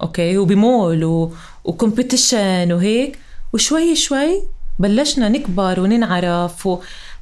أوكي؟ 0.02 0.38
وبمول 0.38 1.04
و... 1.04 1.34
و 1.64 1.73
competition 1.73 2.72
وهيك. 2.72 3.20
وشوي 3.54 3.96
شوي 3.96 4.44
بلشنا 4.80 5.30
نكبر 5.30 5.80
وننعرف 5.80 6.68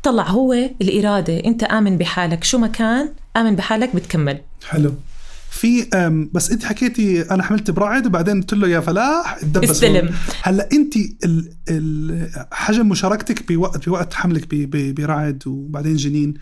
وطلع 0.08 0.24
هو 0.30 0.54
الإرادة 0.82 1.46
أنت 1.46 1.64
آمن 1.64 1.98
بحالك. 1.98 2.44
شو 2.44 2.58
ما 2.58 2.68
كان 2.68 3.10
آمن 3.38 3.56
بحالك 3.56 3.96
بتكمل. 3.96 4.38
حلو. 4.70 4.94
في 5.52 5.86
بس 6.34 6.52
أنت 6.52 6.64
حكيتي 6.66 7.22
أنا 7.22 7.44
حملت 7.44 7.72
برعد 7.72 8.06
وبعدين 8.06 8.42
قلت 8.42 8.54
له 8.54 8.68
يا 8.68 8.80
فلاح 8.80 9.38
اتدبس 9.38 9.70
استلم. 9.70 10.10
هلأ 10.42 10.70
أنت 10.74 10.96
ال 10.96 11.52
ال 11.70 12.30
حجم 12.52 12.90
مشاركتك 12.90 13.48
بوقت 13.52 13.90
بوقت 13.90 14.14
حملك 14.14 14.48
برعد 14.72 15.44
وبعدين 15.48 15.96
جنين. 15.96 16.34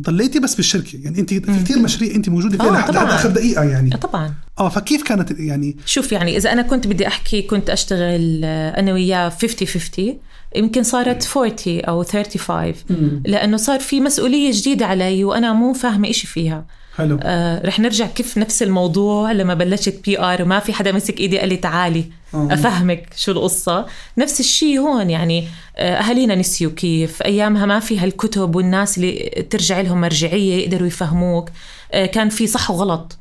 ضليتي 0.00 0.38
بس 0.40 0.54
بالشركة. 0.54 0.98
يعني 1.02 1.18
أنت 1.18 1.34
في 1.34 1.40
كثير 1.40 1.78
مشاريع 1.78 2.14
أنت 2.14 2.28
موجودة 2.28 2.56
فيها 2.58 2.68
آه، 2.68 2.72
لحد 2.72 2.92
طبعاً. 2.92 3.04
لحد 3.04 3.12
آخر 3.12 3.28
دقيقة 3.28 3.62
يعني. 3.64 3.94
آه، 3.94 3.96
طبعا. 3.96 4.34
آه 4.58 4.68
فكيف 4.68 5.02
كانت 5.02 5.30
يعني؟ 5.38 5.76
شوف 5.86 6.12
يعني 6.12 6.36
إذا 6.36 6.52
أنا 6.52 6.62
كنت 6.62 6.86
بدي 6.86 7.06
أحكي 7.06 7.42
كنت 7.42 7.70
أشتغل 7.70 8.40
آه، 8.44 8.80
أنا 8.80 8.92
وياه 8.92 9.28
50 9.28 9.68
50 9.68 10.18
يمكن 10.56 10.82
صارت 10.82 11.36
40 11.36 11.54
أو 11.80 12.04
35 12.04 12.74
لأنه 13.26 13.56
صار 13.56 13.80
في 13.80 14.00
مسؤولية 14.00 14.50
جديدة 14.54 14.86
علي 14.86 15.24
وأنا 15.24 15.52
مو 15.52 15.72
فاهمة 15.72 16.10
إشي 16.10 16.26
فيها. 16.26 16.64
حلو. 16.96 17.18
آه 17.22 17.66
رح 17.66 17.80
نرجع 17.80 18.06
كيف 18.06 18.38
نفس 18.38 18.62
الموضوع 18.62 19.32
لما 19.32 19.54
بلشت 19.54 20.04
PR 20.04 20.42
وما 20.42 20.58
في 20.58 20.72
حدا 20.72 20.92
مسك 20.92 21.20
إيدي 21.20 21.38
قال 21.38 21.48
لي 21.48 21.56
تعالي 21.56 22.04
آه. 22.34 22.48
أفهمك 22.50 23.08
شو 23.16 23.32
القصة. 23.32 23.86
نفس 24.18 24.40
الشيء 24.40 24.78
هون 24.78 25.10
يعني 25.10 25.44
آه، 25.76 25.94
أهالينا 25.94 26.34
نسيوا 26.34 26.72
كيف. 26.72 27.22
أيامها 27.22 27.66
ما 27.66 27.80
في 27.80 27.98
هالكتب 27.98 28.56
والناس 28.56 28.98
اللي 28.98 29.46
ترجع 29.50 29.80
لهم 29.80 30.00
مرجعية 30.00 30.54
يقدروا 30.62 30.86
يفهموك. 30.86 31.48
آه، 31.92 32.06
كان 32.06 32.28
في 32.28 32.46
صح 32.46 32.70
وغلط. 32.70 33.18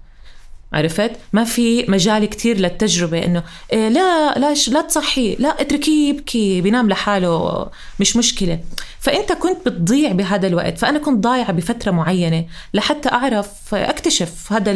عرفت؟ 0.73 1.11
ما 1.33 1.43
في 1.43 1.85
مجال 1.87 2.25
كتير 2.25 2.57
للتجربة 2.57 3.25
إنه 3.25 3.43
إيه 3.73 3.89
لا 3.89 4.39
لا 4.39 4.53
لا 4.67 4.81
تصحي 4.81 5.35
لا 5.39 5.61
اتركيه 5.61 6.09
يبكي 6.09 6.61
بينام 6.61 6.89
لحاله 6.89 7.69
مش 7.99 8.17
مشكلة. 8.17 8.59
فأنت 8.99 9.31
كنت 9.31 9.65
بتضيع 9.65 10.11
بهذا 10.11 10.47
الوقت 10.47 10.77
فأنا 10.77 10.99
كنت 10.99 11.23
ضايعة 11.23 11.51
بفترة 11.51 11.91
معينة 11.91 12.45
لحتى 12.73 13.09
أعرف 13.09 13.75
أكتشف 13.75 14.53
هذا 14.53 14.71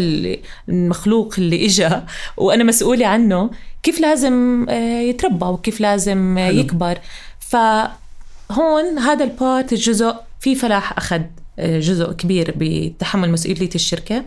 المخلوق 0.70 1.36
اللي 1.38 1.66
إجا 1.66 2.06
وأنا 2.38 2.64
مسؤولة 2.64 3.08
عنه 3.08 3.50
كيف 3.84 4.00
لازم 4.00 4.66
آه، 4.70 5.00
يتربى 5.02 5.46
وكيف 5.46 5.82
لازم 5.82 6.38
حلو. 6.38 6.58
يكبر. 6.60 6.98
فهون 7.40 8.98
هذا 9.00 9.24
البارت 9.24 9.74
الجزء 9.74 10.16
في 10.40 10.56
فلاح 10.56 10.98
أخذ 10.98 11.22
آه، 11.60 11.80
جزء 11.80 12.12
كبير 12.12 12.54
بتحمل 12.58 13.32
مسؤولية 13.32 13.70
الشركة. 13.76 14.24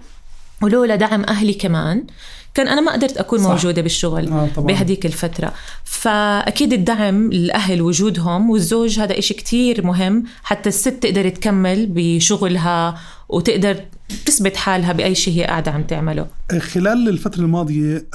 ولولا 0.62 0.96
دعم 0.96 1.24
أهلي 1.24 1.54
كمان 1.54 2.06
كان 2.54 2.68
أنا 2.68 2.80
ما 2.80 2.92
قدرت 2.92 3.16
أكون 3.16 3.38
صح. 3.38 3.50
موجودة 3.50 3.82
بالشغل 3.82 4.28
آه 4.28 4.48
بهديك 4.56 5.06
الفترة. 5.06 5.52
فأكيد 5.84 6.72
الدعم 6.72 7.26
الأهل 7.32 7.82
وجودهم 7.82 8.50
والزوج 8.50 8.98
هذا 8.98 9.18
إشي 9.18 9.34
كتير 9.34 9.86
مهم. 9.86 10.24
حتى 10.42 10.68
الست 10.68 10.88
تقدر 10.88 11.28
تكمل 11.28 11.86
بشغلها 11.90 13.00
وتقدر 13.28 13.84
تثبت 14.26 14.56
حالها 14.56 14.92
بأي 14.92 15.14
شيء 15.14 15.34
هي 15.34 15.44
قاعدة 15.44 15.70
عم 15.70 15.82
تعمله. 15.82 16.26
خلال 16.58 17.08
الفترة 17.08 17.40
الماضية 17.40 18.06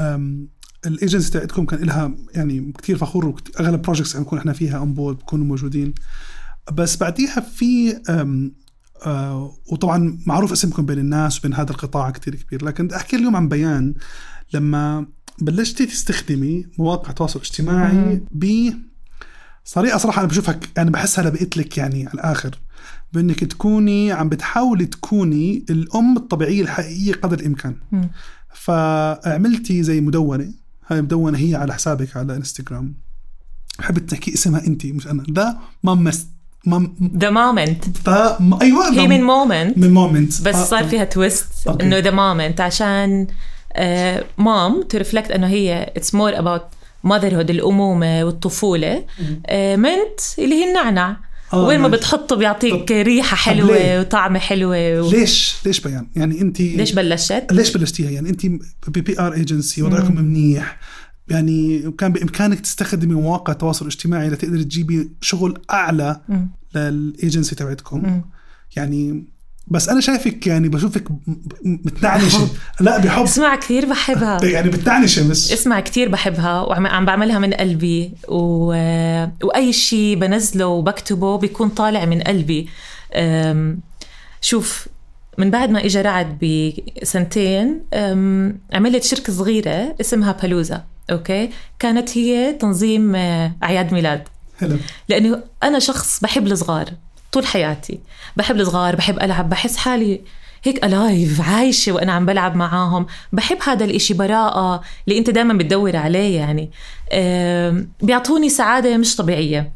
الإيجنسي 0.85 1.31
تاعتكم 1.31 1.65
كان 1.65 1.83
لها 1.83 2.12
يعني 2.35 2.73
كثير 2.83 2.97
فخور 2.97 3.35
أغلب 3.59 3.81
projects 3.81 4.15
عم 4.15 4.21
نكون 4.21 4.39
إحنا 4.39 4.53
فيها 4.53 4.77
on 4.77 4.93
board 4.93 5.17
بكونوا 5.17 5.45
موجودين. 5.45 5.93
بس 6.73 6.95
بعديها 6.95 7.39
في 7.39 7.97
وطبعا 9.72 10.19
معروف 10.25 10.51
اسمكم 10.51 10.86
بين 10.86 11.00
الناس 11.00 11.39
وبين 11.39 11.53
هذا 11.53 11.72
القطاع 11.72 12.10
كتير 12.10 12.36
كبير. 12.36 12.65
لكن 12.65 12.86
بدي 12.86 12.95
أحكي 12.95 13.15
اليوم 13.15 13.36
عن 13.36 13.50
بيان 13.50 13.93
لما 14.53 15.05
بلشتي 15.41 15.86
تستخدمي 15.86 16.65
مواقع 16.79 17.10
التواصل 17.10 17.39
الاجتماعي 17.39 18.22
ب 18.31 18.69
طريقة 19.74 19.98
صراحة 19.98 20.19
أنا 20.19 20.27
بشوفها 20.27 20.60
أنا 20.77 20.91
بحسها 20.91 21.24
لبقيت 21.24 21.57
لك 21.57 21.77
يعني 21.77 22.07
على 22.07 22.13
الآخر 22.13 22.60
بأنك 23.13 23.43
تكوني 23.43 24.12
عم 24.12 24.29
بتحاولي 24.29 24.86
تكوني 24.86 25.65
الأم 25.69 26.17
الطبيعية 26.17 26.62
الحقيقية 26.62 27.13
قدر 27.13 27.39
الإمكان. 27.39 27.75
فعملتي 28.53 29.83
زي 29.83 30.01
مدونة 30.01 30.53
هاي 30.88 31.01
مدونة 31.01 31.38
هي 31.38 31.55
على 31.55 31.74
حسابك 31.74 32.17
على 32.17 32.36
إنستغرام. 32.36 32.95
بحب 33.79 33.98
تحكي 33.98 34.33
اسمها 34.33 34.67
انت 34.67 34.86
مش 34.86 35.07
أنا. 35.07 35.24
the 35.31 35.60
mom 35.83 36.03
the 37.17 37.29
moment 37.29 37.98
ف 37.98 38.10
أيوه 38.62 38.93
هي 38.93 39.08
من 39.08 39.24
moment 39.24 39.77
من 39.77 39.93
moment 39.93 40.41
بس 40.41 40.55
صار 40.55 40.88
فيها 40.88 41.03
twist 41.03 41.48
إنه 41.82 41.98
the 41.98 42.12
moment 42.12 42.62
عشان 42.62 43.27
mom 44.38 44.81
to 44.89 44.98
reflect 44.98 45.31
إنه 45.32 45.48
هي 45.48 45.91
it's 45.98 46.15
more 46.15 46.39
about 46.39 46.63
motherhood 47.03 47.50
الأمومة 47.50 48.24
والطفولة. 48.24 49.05
mint 49.75 50.19
uh, 50.20 50.39
اللي 50.39 50.55
هي 50.55 50.70
النعنع 50.70 51.17
آه 51.53 51.65
وين 51.65 51.79
ما 51.79 51.88
بتحطه 51.88 52.36
بيعطيك 52.36 52.91
ريحة 52.91 53.38
حلوة 53.38 54.00
وطعمة 54.00 54.39
حلوة 54.39 55.01
و... 55.01 55.12
ليش؟ 55.12 55.55
ليش 55.65 55.79
بيان؟ 55.79 56.08
يعني 56.15 56.41
انت 56.41 56.61
ليش 56.61 56.92
بلشت؟ 56.92 57.46
ليش 57.51 57.77
بلشتيها؟ 57.77 58.09
يعني 58.09 58.29
انت 58.29 58.46
ب 58.87 59.20
PR 59.20 59.33
agency 59.33 59.81
وضعكم 59.81 60.16
منيح. 60.16 60.77
يعني 61.27 61.92
كان 61.98 62.14
بإمكانك 62.14 62.59
تستخدمي 62.59 63.14
مواقع 63.14 63.53
التواصل 63.53 63.86
الاجتماعي 63.86 64.29
لتقدري 64.29 64.64
تجيبي 64.64 65.12
شغل 65.22 65.62
أعلى 65.72 66.22
للإيجنسي 66.75 67.55
تبعتكم. 67.55 68.22
يعني 68.75 69.25
بس 69.68 69.90
أنا 69.90 70.01
شايفك 70.01 70.48
يعني 70.48 70.70
بشوفك 70.70 71.03
متنعنشة. 71.66 72.48
لا 72.79 72.98
بحب. 72.98 73.24
اسمع 73.24 73.55
كثير 73.55 73.86
بحبها. 73.86 74.46
يعني 74.55 74.70
بتنعنشه 74.70 75.29
بس. 75.29 75.51
اسمع 75.51 75.79
كثير 75.79 76.09
بحبها 76.09 76.62
وعم 76.62 77.05
بعملها 77.05 77.40
من 77.40 77.53
قلبي. 77.53 78.12
و... 78.27 78.66
وأي 79.44 79.74
شيء 79.74 80.16
بنزله 80.16 80.68
وبكتبه 80.68 81.38
بيكون 81.38 81.70
طالع 81.70 82.05
من 82.05 82.22
قلبي. 82.22 82.70
شوف 84.42 84.88
من 85.38 85.51
بعد 85.51 85.70
ما 85.70 85.86
اجى 85.86 86.01
رعد 86.01 86.40
بسنتين 87.01 87.81
عملت 88.74 89.03
شركة 89.03 89.33
صغيرة 89.33 89.96
اسمها 90.01 90.31
بالوزا 90.31 90.83
أوكي؟ 91.11 91.50
كانت 91.79 92.18
هي 92.18 92.53
تنظيم 92.53 93.16
آه، 93.16 93.51
أعياد 93.63 93.94
ميلاد. 93.94 94.27
حلو. 94.59 94.77
لأنه 95.09 95.44
أنا 95.63 95.79
شخص 95.79 96.20
بحب 96.22 96.48
الصغار 96.48 96.85
طول 97.31 97.46
حياتي. 97.46 98.00
بحب 98.37 98.55
الصغار 98.55 98.96
بحب 98.96 99.20
ألعب 99.20 99.50
بحس 99.50 99.77
حالي 99.77 100.22
هيك 100.63 100.85
ال 100.85 100.97
life 100.97 101.42
عايشة 101.42 101.92
وأنا 101.92 102.11
عم 102.11 102.25
بلعب 102.25 102.55
معاهم. 102.55 103.05
بحب 103.33 103.57
هذا 103.63 103.85
الإشي 103.85 104.13
براءة 104.13 104.81
اللي 105.07 105.20
أنت 105.20 105.29
دائما 105.29 105.53
بتدور 105.53 105.96
عليه 105.96 106.35
يعني. 106.35 106.72
بيعطوني 108.01 108.50
سعادة 108.50 108.98
مش 108.98 109.16
طبيعية. 109.16 109.72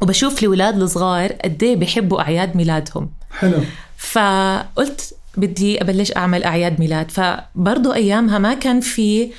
وبشوف 0.00 0.42
الاولاد 0.42 0.82
الصغار 0.82 1.32
قد 1.32 1.62
إيه 1.62 1.76
بحبوا 1.76 2.20
أعياد 2.20 2.56
ميلادهم. 2.56 3.10
حلو. 3.38 3.58
فقلت 3.96 5.14
بدي 5.36 5.80
أبلش 5.82 6.12
أعمل 6.16 6.44
أعياد 6.44 6.80
ميلاد. 6.80 7.10
فبرضه 7.10 7.94
أيامها 7.94 8.38
ما 8.38 8.54
كان 8.54 8.80
في 8.80 9.30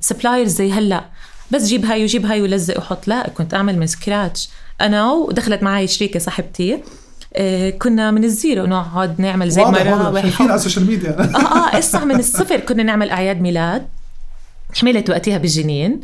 suppliers 0.00 0.52
آه، 0.52 0.56
زي 0.56 0.72
هلا. 0.72 1.04
بس 1.50 1.66
جيب 1.66 1.84
هاي 1.84 2.04
وجيب 2.04 2.26
هاي 2.26 2.42
ولزق 2.42 2.78
وحط. 2.78 3.08
لا 3.08 3.28
كنت 3.28 3.54
أعمل 3.54 3.78
من 3.78 3.86
scratch 3.86 4.48
أنا 4.80 5.12
ودخلت 5.12 5.62
معي 5.62 5.86
شريكة 5.86 6.18
صاحبتي. 6.18 6.78
آه، 7.34 7.70
كنا 7.70 8.10
من 8.10 8.24
ال 8.24 8.32
zero 8.32 8.66
نقعد 8.66 9.20
نعمل 9.20 9.50
زي 9.50 9.64
مراوح 9.64 10.22
شايفين 10.22 10.46
على 10.46 10.54
ال 10.54 10.59
social 10.59 10.86
media 10.86 11.10
آه 11.10 11.74
آه 11.74 11.78
اسمع 11.78 12.04
من 12.04 12.18
الصفر 12.18 12.60
كنا 12.60 12.82
نعمل 12.82 13.10
أعياد 13.10 13.40
ميلاد. 13.40 13.86
حملت 14.74 15.10
وقتها 15.10 15.38
بالجنين 15.38 16.00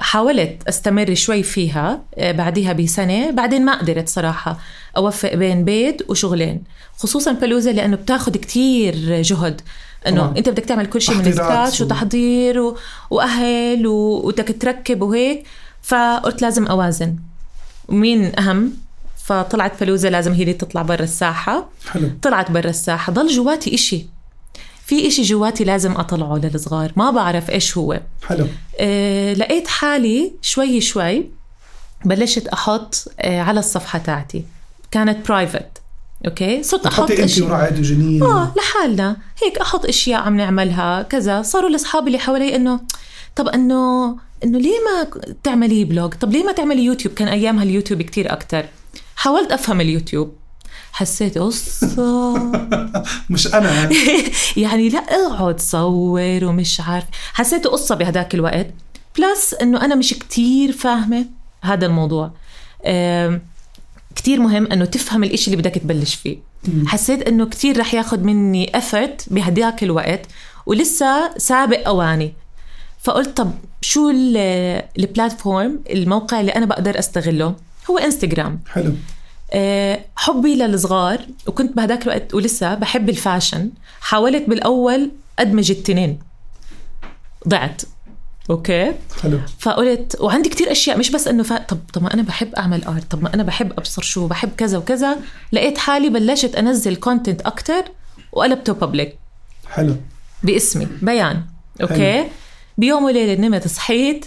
حاولت 0.00 0.62
أستمر 0.68 1.14
شوي 1.14 1.42
فيها 1.42 2.02
بعديها 2.18 2.72
بسنة 2.72 3.30
بعدين 3.30 3.64
ما 3.64 3.78
قدرت 3.78 4.08
صراحة 4.08 4.58
أوفق 4.96 5.34
بين 5.34 5.64
بيت 5.64 6.10
وشغلين 6.10 6.62
خصوصا 6.96 7.32
بلوزة 7.32 7.70
لأنه 7.72 7.96
بتاخذ 7.96 8.32
كتير 8.32 9.22
جهد 9.22 9.60
إنه 10.08 10.34
أنت 10.36 10.48
بدك 10.48 10.64
تعمل 10.64 10.86
كل 10.86 11.02
شيء 11.02 11.14
من 11.14 11.32
سكراتش 11.32 11.80
وتحضير 11.80 12.60
و... 12.60 12.78
وأهل 13.10 13.86
وبدك 13.86 14.56
تركب 14.60 15.02
وهيك 15.02 15.46
فقلت 15.82 16.42
لازم 16.42 16.66
أوازن. 16.66 17.16
مين 17.88 18.38
أهم؟ 18.38 18.72
فطلعت 19.24 19.76
فلوزه 19.76 20.08
لازم 20.08 20.32
هي 20.32 20.42
اللي 20.42 20.52
تطلع 20.52 20.82
برا 20.82 21.02
الساحة. 21.02 21.68
حلو. 21.90 22.10
طلعت 22.22 22.50
برا 22.50 22.70
الساحة 22.70 23.12
ضل 23.12 23.26
جواتي 23.28 23.74
إشي. 23.74 24.06
في 24.86 25.08
إشي 25.08 25.22
جواتي 25.22 25.64
لازم 25.64 25.92
أطلعه 25.92 26.36
للصغار. 26.36 26.92
ما 26.96 27.10
بعرف 27.10 27.50
إيش 27.50 27.78
هو. 27.78 28.00
حلو. 28.28 28.46
آه 28.80 29.34
لقيت 29.34 29.68
حالي 29.68 30.32
شوي 30.42 30.80
شوي 30.80 31.30
بلشت 32.04 32.48
أحط 32.48 33.04
آه 33.20 33.40
على 33.40 33.60
الصفحة 33.60 33.98
تاعتي. 33.98 34.44
كانت 34.90 35.28
private 35.28 35.66
okay؟ 36.26 36.62
صرت 36.62 36.86
أحط 36.86 37.10
اشياء 37.10 37.48
ورعد 37.48 37.78
وجنين. 37.78 38.22
آه 38.22 38.52
لحالنا. 38.56 39.16
هيك 39.42 39.58
أحط 39.58 39.86
أشياء 39.86 40.20
عم 40.20 40.36
نعملها. 40.36 41.02
كذا. 41.02 41.42
صاروا 41.42 41.68
الأصحاب 41.68 42.06
اللي 42.06 42.18
حوالي 42.18 42.56
إنه 42.56 42.80
طب 43.36 43.48
إنه 43.48 44.16
إنه 44.44 44.58
ليه 44.58 44.78
ما 44.78 45.20
تعملي 45.44 45.84
blog 45.84 46.14
طب 46.14 46.32
ليه 46.32 46.44
ما 46.44 46.52
تعملي 46.52 46.84
يوتيوب 46.84 47.14
كان 47.14 47.28
أيامها 47.28 47.64
اليوتيوب 47.64 48.02
كتير 48.02 48.32
أكتر. 48.32 48.64
حاولت 49.16 49.52
أفهم 49.52 49.80
اليوتيوب. 49.80 50.34
حسيت 50.94 51.38
قصة 51.38 52.34
مش 53.30 53.46
أنا. 53.54 53.90
يعني 54.56 54.88
لا 54.88 54.98
اقعد 54.98 55.60
صور 55.60 56.44
ومش 56.44 56.80
عارف. 56.80 57.04
حسيت 57.32 57.66
قصة 57.66 57.94
بهداك 57.94 58.34
الوقت. 58.34 58.66
بلس 59.18 59.54
إنه 59.54 59.84
أنا 59.84 59.94
مش 59.94 60.14
كتير 60.14 60.72
فاهمة 60.72 61.26
هذا 61.62 61.86
الموضوع. 61.86 62.30
كتير 64.16 64.40
مهم 64.40 64.66
إنه 64.72 64.84
تفهم 64.84 65.24
الإشي 65.24 65.46
اللي 65.50 65.56
بدك 65.62 65.74
تبلش 65.74 66.14
فيه. 66.14 66.38
مم. 66.68 66.88
حسيت 66.88 67.22
إنه 67.28 67.46
كتير 67.46 67.78
رح 67.78 67.94
ياخد 67.94 68.24
مني 68.24 68.78
افرت 68.78 69.26
بهداك 69.30 69.82
الوقت 69.82 70.26
ولسه 70.66 71.38
سابق 71.38 71.88
أواني. 71.88 72.32
فقلت 73.02 73.36
طب 73.36 73.50
شو 73.80 74.10
البلاتفورم 74.98 75.80
الموقع 75.90 76.40
اللي 76.40 76.52
أنا 76.52 76.66
بقدر 76.66 76.98
أستغله؟ 76.98 77.54
هو 77.90 77.98
انستغرام 77.98 78.60
حلو. 78.72 78.92
حبي 80.16 80.54
للصغار 80.56 81.26
وكنت 81.46 81.76
بهداك 81.76 82.02
الوقت 82.02 82.34
ولسه 82.34 82.74
بحب 82.74 83.08
ال 83.08 83.15
fashion. 83.15 83.70
حاولت 84.00 84.48
بالأول 84.48 85.10
ادمج 85.38 85.70
التنتين 85.70 86.18
ضعت. 87.48 87.82
okay؟ 88.50 88.92
حلو. 89.22 89.40
فقلت 89.58 90.16
وعندي 90.20 90.48
كتير 90.48 90.72
أشياء 90.72 90.98
مش 90.98 91.10
بس 91.10 91.28
إنه 91.28 91.42
ف... 91.42 91.52
طب 91.52 91.78
طب 91.92 92.02
ما 92.02 92.14
أنا 92.14 92.22
بحب 92.22 92.54
أعمل 92.54 92.84
art 92.84 93.10
طب 93.10 93.22
ما 93.22 93.34
أنا 93.34 93.42
بحب 93.42 93.72
أبصر 93.72 94.02
شو 94.02 94.26
بحب 94.26 94.50
كذا 94.56 94.78
وكذا. 94.78 95.16
لقيت 95.52 95.78
حالي 95.78 96.08
بلشت 96.08 96.54
أنزل 96.54 96.96
content 96.96 97.40
أكتر 97.40 97.84
وقلبته 98.32 98.72
public 98.72 99.18
حلو. 99.70 99.96
باسمي. 100.42 100.88
بيان. 101.02 101.42
okay؟ 101.82 102.22
حلو. 102.22 102.28
بيوم 102.78 103.04
وليلة 103.04 103.40
نمت 103.40 103.68
صحيت. 103.68 104.26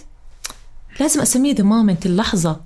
لازم 1.00 1.22
أسميه 1.22 1.56
the 1.56 1.64
moment 1.64 2.06
اللحظة. 2.06 2.60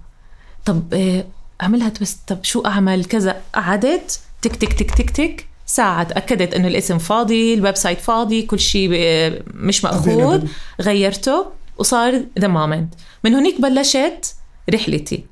طب 0.66 0.94
آه، 0.94 1.26
أعملها 1.62 1.90
twist 1.90 2.20
طب 2.28 2.44
شو 2.44 2.62
أعمل؟ 2.62 3.06
كذا 3.06 3.42
قعدت. 3.56 4.20
تك 4.42 4.56
تك 4.56 4.74
تك 4.74 4.92
تك 4.92 5.10
تك. 5.10 5.48
ساعة 5.66 6.04
تأكدت 6.04 6.54
إنه 6.54 6.68
الاسم 6.68 6.98
فاضي 6.98 7.54
ال 7.54 7.76
website 7.76 8.02
فاضي 8.02 8.42
كل 8.42 8.60
شيء 8.60 8.90
مش 9.54 9.84
مأخوذ. 9.84 10.46
غيرته 10.82 11.46
وصار 11.78 12.22
the 12.40 12.48
moment 12.48 12.94
من 13.24 13.34
هنيك 13.34 13.62
بلشت 13.62 14.36
رحلتي. 14.74 15.24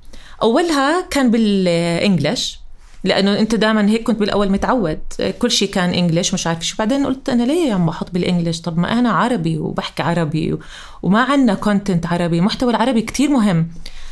أولها 0.42 1.02
كان 1.10 1.32
بال 1.32 1.60
English 1.60 2.60
لأنه 3.04 3.40
أنت 3.40 3.56
دائما 3.56 3.90
هيك 3.90 4.04
كنت 4.04 4.20
بالأول 4.20 4.52
متعود. 4.52 5.00
كل 5.40 5.52
شيء 5.52 5.70
كان 5.70 5.90
English 5.90 6.34
مش 6.34 6.48
عارف 6.48 6.66
شو. 6.66 6.76
بعدين 6.80 7.06
قلت 7.06 7.30
أنا 7.30 7.44
ليه 7.44 7.74
عم 7.74 7.86
بحط 7.86 8.12
بال 8.12 8.22
English؟ 8.22 8.62
طب 8.62 8.78
ما 8.78 9.00
أنا 9.00 9.12
عربي 9.12 9.58
وبحكي 9.58 10.04
عربي. 10.04 10.58
وما 11.04 11.22
عندنا 11.22 11.54
content 11.54 12.06
عربي. 12.06 12.42
محتوى 12.42 12.70
العربي 12.70 13.02
كتير 13.02 13.30
مهم. 13.30 13.72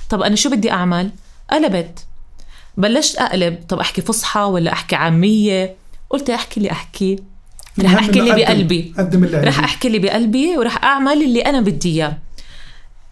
طب 0.10 0.22
أنا 0.22 0.36
شو 0.36 0.50
بدي 0.50 0.72
أعمل؟ 0.72 1.10
قلبت. 1.52 2.06
بلشت 2.78 3.18
أقلب 3.18 3.58
طب 3.70 3.80
أحكي 3.80 4.02
فصحى 4.02 4.40
ولا 4.40 4.74
أحكي 4.74 4.96
عامية؟ 4.96 5.76
قلت 6.10 6.30
أحكي 6.30 6.58
اللي 6.58 6.72
أحكي. 6.72 7.16
رح 7.80 7.94
أحكي 7.94 8.20
اللي 8.20 8.32
بقلبي. 8.32 8.94
قدم 8.98 9.24
اللي 9.24 9.38
رح. 9.40 9.60
أحكي 9.60 9.88
اللي 9.88 10.00
بقلبي 10.00 10.58
ورح 10.58 10.84
أعمل 10.84 11.24
اللي 11.24 11.42
أنا 11.42 11.62
بدي 11.62 11.90
إياه. 11.96 12.18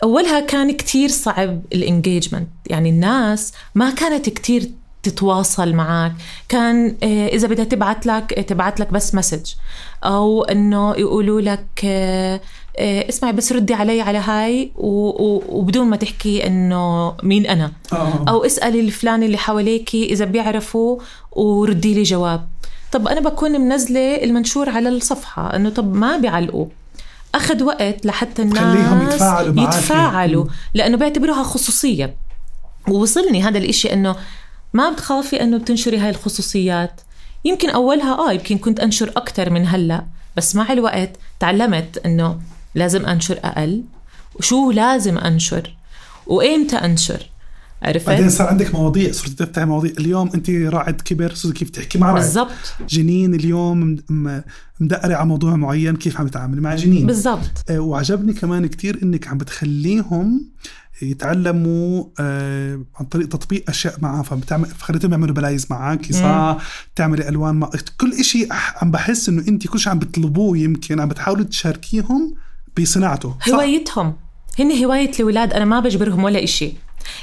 أولها 0.04 0.39
كان 0.39 0.71
كتير 0.71 1.10
صعب 1.10 1.62
ال 1.73 1.80
engagement 1.80 2.47
يعني 2.67 2.89
الناس 2.89 3.54
ما 3.75 3.89
كانت 3.89 4.30
كتير 4.30 4.69
تتواصل 5.04 5.73
معك. 5.73 6.13
كان 6.49 6.95
آه، 7.04 7.28
إذا 7.28 7.47
بدها 7.47 7.65
تبعت 7.65 8.06
لك 8.06 8.45
تبعت 8.47 8.80
لك 8.80 8.91
بس 8.91 9.15
message 9.15 9.53
أو 10.04 10.43
إنه 10.43 10.95
يقولوا 10.97 11.41
لك 11.41 11.65
آه، 11.86 12.41
اسمعي 12.79 13.33
بس 13.33 13.51
ردي 13.51 13.73
علي 13.73 14.01
على 14.01 14.17
هاي 14.17 14.71
وبدون 14.75 15.88
ما 15.88 15.95
تحكي 15.95 16.47
إنه 16.47 17.13
مين 17.23 17.45
أنا. 17.45 17.71
آه. 17.93 18.25
أو 18.27 18.45
اسألي 18.45 18.79
الفلان 18.79 19.23
اللي 19.23 19.38
حواليكي 19.38 20.05
إذا 20.05 20.25
بيعرفوا 20.25 20.99
وردي 21.31 21.93
لي 21.93 22.03
جواب. 22.03 22.47
طب 22.91 23.07
أنا 23.07 23.19
بكون 23.19 23.61
منزلة 23.61 24.23
المنشور 24.23 24.69
على 24.69 24.89
الصفحة 24.89 25.55
إنه 25.55 25.69
طب 25.69 25.93
ما 25.95 26.17
بيعلقوا. 26.17 26.65
أخذ 27.35 27.63
وقت 27.63 28.05
لحتى 28.05 28.41
الناس 28.41 28.59
خليهم 28.59 29.01
يتفاعلوا. 29.01 29.63
يتفاعلوا. 29.63 30.45
لأنه 30.73 30.97
بيعتبروها 30.97 31.43
خصوصية. 31.43 32.15
ووصلني 32.88 33.43
هذا 33.43 33.57
الإشي 33.57 33.93
إنه 33.93 34.15
ما 34.73 34.91
بتخافي 34.91 35.41
إنه 35.41 35.57
بتنشري 35.57 35.97
هاي 35.97 36.09
الخصوصيات. 36.09 37.01
يمكن 37.45 37.69
أولها 37.69 38.13
آه 38.13 38.31
يمكن 38.31 38.57
كنت 38.57 38.79
أنشر 38.79 39.11
أكثر 39.17 39.49
من 39.49 39.67
هلأ. 39.67 40.05
بس 40.38 40.55
مع 40.55 40.73
الوقت 40.73 41.09
تعلمت 41.39 42.01
إنه 42.05 42.39
لازم 42.75 43.05
أنشر 43.05 43.39
أقل. 43.43 43.83
وشو 44.35 44.71
لازم 44.71 45.17
أنشر؟ 45.17 45.75
وايمتى 46.27 46.75
أنشر؟ 46.75 47.29
عرفت؟ 47.83 48.07
بعدين 48.07 48.29
صار 48.29 48.47
عندك 48.47 48.75
مواضيع 48.75 49.11
صرت 49.11 49.29
تفتحي 49.29 49.65
مواضيع. 49.65 49.91
اليوم 49.99 50.29
أنت 50.35 50.49
راعد 50.49 51.01
كبر 51.01 51.33
صرت 51.33 51.53
كيف 51.53 51.69
تحكي؟ 51.69 51.97
مع 51.97 52.11
بالضبط. 52.13 52.51
جنين 52.89 53.33
اليوم 53.33 53.97
مدقرة 54.79 55.15
على 55.15 55.25
موضوع 55.25 55.55
معين 55.55 55.95
كيف 55.95 56.19
عم 56.19 56.27
تتعاملي 56.27 56.61
مع 56.61 56.75
جنين. 56.75 57.07
بالضبط. 57.07 57.63
آه، 57.69 57.79
وعجبني 57.79 58.33
كمان 58.33 58.65
كتير 58.65 58.99
إنك 59.03 59.27
عم 59.27 59.38
بتخليهم 59.38 60.45
يتعلموا 61.01 62.03
آه، 62.19 62.81
عن 62.99 63.05
طريق 63.05 63.27
تطبيق 63.27 63.69
أشياء 63.69 63.95
معها 64.01 64.23
فبتعمل 64.23 64.65
فخليتهم 64.65 65.11
يعملوا 65.11 65.35
بلايز 65.35 65.67
معك 65.69 66.11
صح 66.11 66.57
تعملي 66.95 67.29
ألوان 67.29 67.55
مع 67.55 67.69
كل 68.01 68.11
أح- 68.51 68.83
عم 68.83 68.91
بحس 68.91 69.29
إنه 69.29 69.47
أنت 69.47 69.67
كل 69.67 69.79
شيء 69.79 69.91
عم 69.91 69.99
بتطلبوه 69.99 70.57
يمكن 70.57 70.99
عم 70.99 71.07
بتحاولوا 71.09 71.45
تشاركيهم 71.45 72.35
بصناعته؟ 72.79 73.35
هوايتهم. 73.49 74.13
هن 74.59 74.83
هواية 74.85 75.11
الأولاد 75.15 75.53
أنا 75.53 75.65
ما 75.65 75.79
بجبرهم 75.79 76.23
ولا 76.23 76.43
إشي. 76.43 76.73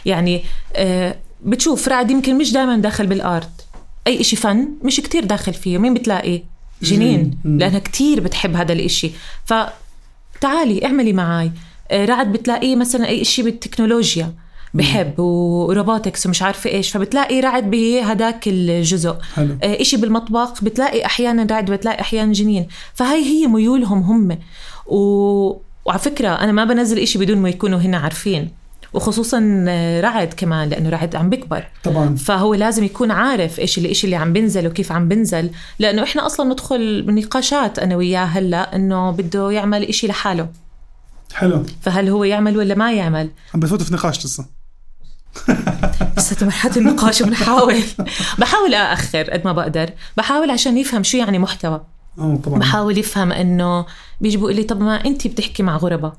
يعني 0.06 0.42
آه 0.76 1.16
بتشوف 1.44 1.88
رعد 1.88 2.10
يمكن 2.10 2.38
مش 2.38 2.52
دائما 2.52 2.76
داخل 2.76 3.06
بالآرت 3.06 3.66
أي 4.06 4.20
إشي 4.20 4.36
فن 4.36 4.68
مش 4.82 4.96
كتير 5.00 5.24
داخل 5.24 5.54
فيه. 5.54 5.78
مين 5.78 5.94
بتلاقي؟ 5.94 6.42
جنين. 6.82 7.38
لأنها 7.44 7.78
كتير 7.78 8.20
بتحب 8.20 8.56
هذا 8.56 8.72
الإشي. 8.72 9.10
فتعالي 9.44 10.84
اعملي 10.84 11.12
معي 11.12 11.52
آه 11.90 12.04
رعد 12.04 12.32
بتلاقيه 12.32 12.76
مثلا 12.76 13.08
أي 13.08 13.22
إشي 13.22 13.42
بالتكنولوجيا. 13.42 14.34
بحب 14.74 15.18
وروبوتكس 15.18 16.26
ومش 16.26 16.42
عارفة 16.42 16.70
إيش. 16.70 16.90
فبتلاقي 16.90 17.40
رعد 17.40 17.70
بهداك 17.70 18.42
الجزء. 18.46 19.16
حلو. 19.34 19.56
آه، 19.62 19.80
إشي 19.80 19.96
بالمطبخ 19.96 20.64
بتلاقي 20.64 21.06
أحيانا 21.06 21.46
رعد 21.50 21.70
بتلاقي 21.70 22.00
أحيانا 22.00 22.32
جنين. 22.32 22.66
فهي 22.94 23.24
هي 23.24 23.46
ميولهم 23.46 24.02
هم. 24.02 24.38
و... 24.86 24.96
وعلى 25.84 25.98
فكرة 25.98 26.28
أنا 26.28 26.52
ما 26.52 26.64
بنزل 26.64 26.98
إشي 26.98 27.18
بدون 27.18 27.38
ما 27.38 27.48
يكونوا 27.48 27.78
هن 27.78 27.94
عارفين. 27.94 28.50
وخصوصا 28.92 29.64
آه، 29.68 30.00
رعد 30.00 30.34
كمان 30.36 30.68
لأنه 30.68 30.88
رعد 30.90 31.16
عم 31.16 31.30
بكبر 31.30 31.64
طبعا. 31.84 32.16
فهو 32.16 32.54
لازم 32.54 32.84
يكون 32.84 33.10
عارف 33.10 33.60
إيش 33.60 33.78
الإشي 33.78 34.04
اللي 34.04 34.16
عم 34.16 34.32
بنزل 34.32 34.66
وكيف 34.66 34.92
عم 34.92 35.08
بنزل. 35.08 35.50
لأنه 35.78 36.02
إحنا 36.02 36.26
أصلا 36.26 36.52
ندخل 36.52 37.02
بنقاشات 37.02 37.78
أنا 37.78 37.96
وياه 37.96 38.24
هلأ 38.24 38.76
إنه 38.76 39.10
بده 39.10 39.50
يعمل 39.50 39.82
إشي 39.82 40.06
لحاله. 40.06 40.48
حلو. 41.34 41.62
فهل 41.82 42.08
هو 42.08 42.24
يعمل 42.24 42.56
ولا 42.56 42.74
ما 42.74 42.92
يعمل؟ 42.92 43.30
عم 43.54 43.60
بفوتوا 43.60 43.86
في 43.86 43.94
نقاش 43.94 44.24
لسه. 44.24 44.46
لسه 46.18 46.46
مرحلة 46.46 46.76
النقاش 46.76 47.22
وبنحاول 47.22 47.82
بحاول 48.38 48.74
أأخر 48.74 49.30
قد 49.30 49.44
ما 49.44 49.52
بقدر. 49.52 49.90
بحاول 50.16 50.50
عشان 50.50 50.78
يفهم 50.78 51.02
شو 51.02 51.18
يعني 51.18 51.38
محتوى. 51.38 51.80
طبعا. 52.16 52.58
بحاول 52.58 52.98
يفهم 52.98 53.32
إنه 53.32 53.86
بيجي 54.20 54.36
بيقول 54.36 54.56
لي 54.56 54.62
طب 54.62 54.80
ما 54.80 55.04
انت 55.04 55.26
بتحكي 55.26 55.62
مع 55.62 55.76
غرباء. 55.76 56.12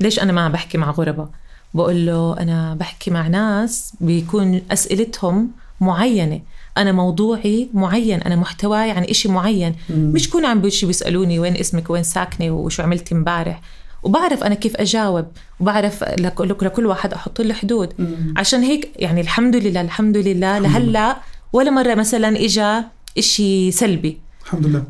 ليش 0.00 0.20
أنا 0.20 0.32
ما 0.32 0.48
بحكي 0.48 0.78
مع 0.78 0.90
غرباء؟ 0.90 1.28
بقول 1.74 2.06
له 2.06 2.36
أنا 2.40 2.74
بحكي 2.74 3.10
مع 3.10 3.26
ناس 3.28 3.92
بيكون 4.00 4.62
أسئلتهم 4.70 5.50
معينة. 5.80 6.40
أنا 6.78 6.92
موضوعي 6.92 7.68
معين 7.74 8.22
أنا 8.22 8.36
محتواي 8.36 8.90
عن 8.90 9.02
إشي 9.04 9.28
معين. 9.28 9.74
مش 9.90 10.30
كون 10.30 10.44
عم 10.44 10.60
بيجي 10.60 10.86
بيسألوني 10.86 11.38
وين 11.38 11.56
اسمك 11.56 11.90
وين 11.90 12.02
ساكنة 12.02 12.50
وشو 12.50 12.82
عملتي 12.82 13.14
امبارح. 13.14 13.60
وبعرف 14.02 14.44
أنا 14.44 14.54
كيف 14.54 14.76
أجاوب. 14.76 15.26
وبعرف 15.60 16.04
لك- 16.04 16.40
لك- 16.40 16.62
لكل 16.62 16.86
واحد 16.86 17.12
أحط 17.12 17.40
له 17.40 17.54
حدود. 17.54 17.92
عشان 18.36 18.62
هيك 18.62 18.90
يعني 18.96 19.20
الحمد 19.20 19.56
لله 19.56 19.80
الحمد 19.80 20.16
لله 20.16 20.58
لهلأ 20.58 21.16
ولا 21.52 21.70
مرة 21.70 21.94
مثلا 21.94 22.44
إجا 22.44 22.84
إشي 23.18 23.70
سلبي. 23.70 24.18
الحمد 24.46 24.66
لله. 24.66 24.84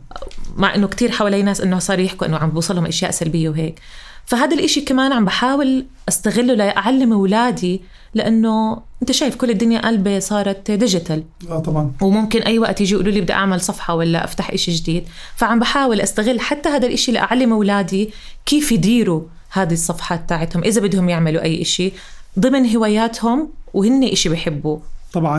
مع 0.56 0.74
إنه 0.74 0.86
كتير 0.86 1.10
حوالي 1.10 1.42
ناس 1.42 1.60
إنه 1.60 1.78
صار 1.78 1.98
يحكوا 1.98 2.26
إنه 2.26 2.36
عم 2.36 2.50
بوصلهم 2.50 2.86
أشياء 2.86 3.10
سلبية 3.10 3.48
وهيك. 3.48 3.80
فهذا 4.26 4.54
الإشي 4.54 4.80
كمان 4.80 5.12
عم 5.12 5.24
بحاول 5.24 5.86
أستغله 6.08 6.54
لأعلم 6.54 7.12
أولادي 7.12 7.82
لإنه 8.14 8.82
أنت 9.02 9.12
شايف 9.12 9.36
كل 9.36 9.50
الدنيا 9.50 9.86
قلبة 9.86 10.18
صارت 10.18 10.70
ديجيتال. 10.70 11.24
آه 11.50 11.58
طبعا. 11.58 11.92
وممكن 12.00 12.42
أي 12.42 12.58
وقت 12.58 12.80
يجي 12.80 12.94
يقولوا 12.94 13.12
لي 13.12 13.20
بدي 13.20 13.32
أعمل 13.32 13.60
صفحة 13.60 13.94
ولا 13.94 14.24
أفتح 14.24 14.50
إشي 14.50 14.72
جديد. 14.72 15.04
فعم 15.36 15.58
بحاول 15.58 16.00
أستغل 16.00 16.40
حتى 16.40 16.68
هذا 16.68 16.86
الإشي 16.86 17.12
لأعلم 17.12 17.52
أولادي 17.52 18.10
كيف 18.46 18.72
يديروا 18.72 19.22
هذه 19.50 19.72
الصفحات 19.72 20.28
تاعتهم 20.28 20.64
إذا 20.64 20.80
بدهم 20.80 21.08
يعملوا 21.08 21.42
أي 21.42 21.62
إشي. 21.62 21.92
ضمن 22.38 22.76
هواياتهم 22.76 23.50
وهن 23.74 24.04
إشي 24.04 24.28
بحبوه 24.28 24.80
طبعا 25.12 25.38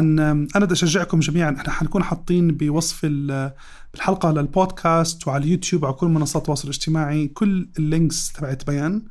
أنا 0.56 0.66
بدي 0.66 0.74
أشجعكم 0.74 1.20
جميعا. 1.20 1.56
إحنا 1.56 1.72
حنكون 1.72 2.04
حاطين 2.04 2.48
بوصف 2.52 3.00
ال- 3.04 3.52
الحلقة 3.96 4.32
للبودكاست 4.32 5.28
وعلى 5.28 5.44
اليوتيوب 5.44 5.84
وعلى 5.84 5.96
كل 5.96 6.08
منصات 6.08 6.42
التواصل 6.42 6.64
الاجتماعي 6.64 7.28
كل 7.28 7.70
ال 7.80 7.89
links 7.89 8.32
تبعت 8.34 8.68
بيان. 8.68 9.02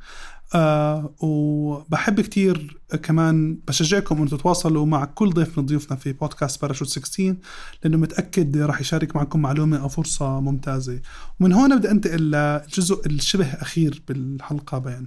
آه 0.55 1.13
وبحب 1.19 2.21
كتير 2.21 2.77
كمان 3.03 3.59
بشجعكم 3.67 4.17
إنه 4.17 4.27
تتواصلوا 4.27 4.85
مع 4.85 5.05
كل 5.05 5.29
ضيف 5.29 5.57
من 5.59 5.65
ضيوفنا 5.65 5.97
في 5.97 6.13
بودكاست 6.13 6.61
باراشوت 6.61 6.87
16 6.87 7.35
لأنه 7.83 7.97
متأكد 7.97 8.57
راح 8.57 8.81
يشارك 8.81 9.15
معكم 9.15 9.39
معلومة 9.41 9.77
أو 9.77 9.89
فرصة 9.89 10.39
ممتازة. 10.39 10.99
ومن 11.39 11.53
هون 11.53 11.77
بدي 11.79 11.91
أنتقل 11.91 12.21
للجزء 12.31 13.05
الشبه 13.07 13.45
أخير 13.45 14.01
بالحلقة 14.07 14.77
بيان. 14.77 15.05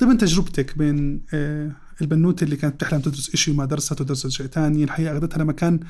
ضمن 0.00 0.18
تجربتك 0.18 0.78
بين 0.78 1.20
آه، 1.34 1.70
البنوتة 2.00 2.44
اللي 2.44 2.56
كانت 2.56 2.74
بتحلم 2.74 3.00
تدرس 3.00 3.30
إشي 3.34 3.50
وما 3.50 3.64
درست 3.64 4.00
ودرست 4.00 4.28
شيء 4.28 4.46
تاني 4.46 4.84
الحقيقة 4.84 5.12
أخذتها 5.18 5.38
لمكان 5.38 5.80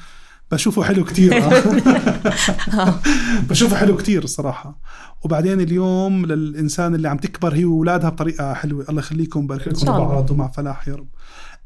بشوفه 0.52 0.82
حلو 0.82 1.04
كتير 1.04 1.34
آه. 1.42 1.62
بشوفه 3.50 3.76
حلو 3.76 3.96
كتير 3.96 4.24
الصراحه 4.24 4.78
وبعدين 5.24 5.60
اليوم 5.60 6.26
للإنسان 6.26 6.94
اللي 6.94 7.08
عم 7.08 7.16
تكبر 7.16 7.54
هي 7.54 7.64
وأولادها 7.64 8.10
بطريقة 8.10 8.54
حلوة 8.54 8.84
الله 8.88 9.00
يخليكم 9.00 9.46
بارك 9.46 9.68
لكم. 9.68 9.86
بعض 9.86 10.30
ومع 10.30 10.48
فلاح 10.48 10.88
يا 10.88 10.94
رب 10.94 11.08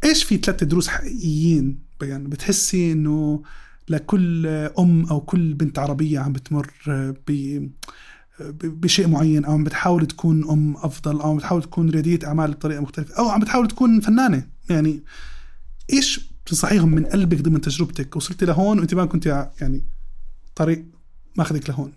إيش 0.05 0.25
في 0.25 0.37
ثلاث 0.37 0.65
دروس 0.65 0.89
حقيقيين 0.89 1.79
بيان 2.01 2.25
بتحسي 2.25 2.93
إنه 2.93 3.43
لكل 3.89 4.47
أم 4.79 5.07
أو 5.07 5.21
كل 5.21 5.55
بنت 5.55 5.79
عربية 5.79 6.19
عم 6.19 6.33
بتمر 6.33 6.71
ب 6.87 7.15
ب- 7.29 7.71
بشيء 8.41 9.09
معين 9.09 9.45
أو 9.45 9.53
عم 9.53 9.65
بتحاول 9.65 10.07
تكون 10.07 10.51
أم 10.51 10.77
أفضل 10.77 11.21
أو 11.21 11.31
عم 11.31 11.37
بتحاول 11.37 11.63
تكون 11.63 11.91
رياديه 11.91 12.19
أعمال 12.27 12.51
بطريقة 12.51 12.81
مختلفة 12.81 13.19
أو 13.19 13.29
عم 13.29 13.41
بتحاول 13.41 13.69
تكون 13.69 14.01
فنانة. 14.01 14.49
يعني 14.71 15.03
إيش 15.93 16.31
بتنصحيهم 16.45 16.89
من 16.89 17.07
قلبك 17.07 17.41
ضمن 17.41 17.61
تجربتك؟ 17.61 18.17
وصلتي 18.17 18.47
لهون 18.47 18.79
وإنت 18.79 18.95
ما 18.95 19.05
كنت 19.05 19.49
يعني 19.61 19.85
طريق 20.55 20.85
ماخذك 21.37 21.71
لهون. 21.71 21.93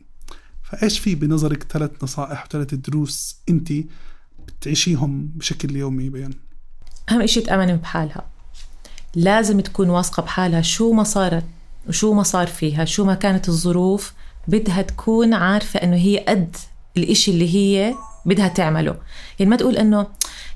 فإيش 0.64 1.00
في 1.00 1.16
بنظرك 1.16 1.64
ثلاث 1.64 2.04
نصائح 2.04 2.46
وثلاث 2.46 2.74
دروس 2.74 3.36
إنت 3.50 3.74
بتعيشيهم 4.48 5.32
بشكل 5.36 5.76
يومي 5.76 6.10
بيان؟ 6.10 6.34
أهم 7.12 7.22
إشي 7.22 7.42
تأمن 7.42 7.76
بحالها. 7.76 8.26
لازم 9.16 9.60
تكون 9.60 9.90
واثقة 9.90 10.24
بحالها 10.24 10.62
شو 10.62 10.92
ما 10.92 11.04
صارت 11.04 11.46
وشو 11.88 12.14
ما 12.14 12.24
صار 12.24 12.48
فيها 12.48 12.86
شو 12.86 13.06
ما 13.06 13.14
كانت 13.14 13.50
الظروف 13.50 14.14
بدها 14.48 14.82
تكون 14.82 15.34
عارفة 15.34 15.84
إنه 15.84 15.96
هي 15.96 16.18
قد 16.28 16.56
الإشي 16.98 17.32
اللي 17.32 17.56
هي 17.56 17.96
بدها 18.26 18.48
تعمله. 18.48 18.96
يعني 19.40 19.50
ما 19.50 19.56
تقول 19.56 19.78
إنه 19.78 20.08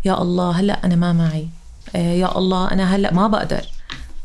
يا 0.05 0.21
الله 0.21 0.51
هلأ 0.51 0.85
أنا 0.85 0.95
ما 0.95 1.13
معي. 1.13 1.47
آه، 1.95 2.13
يا 2.13 2.37
الله 2.37 2.71
أنا 2.71 2.95
هلأ 2.95 3.13
ما 3.13 3.27
بقدر. 3.27 3.61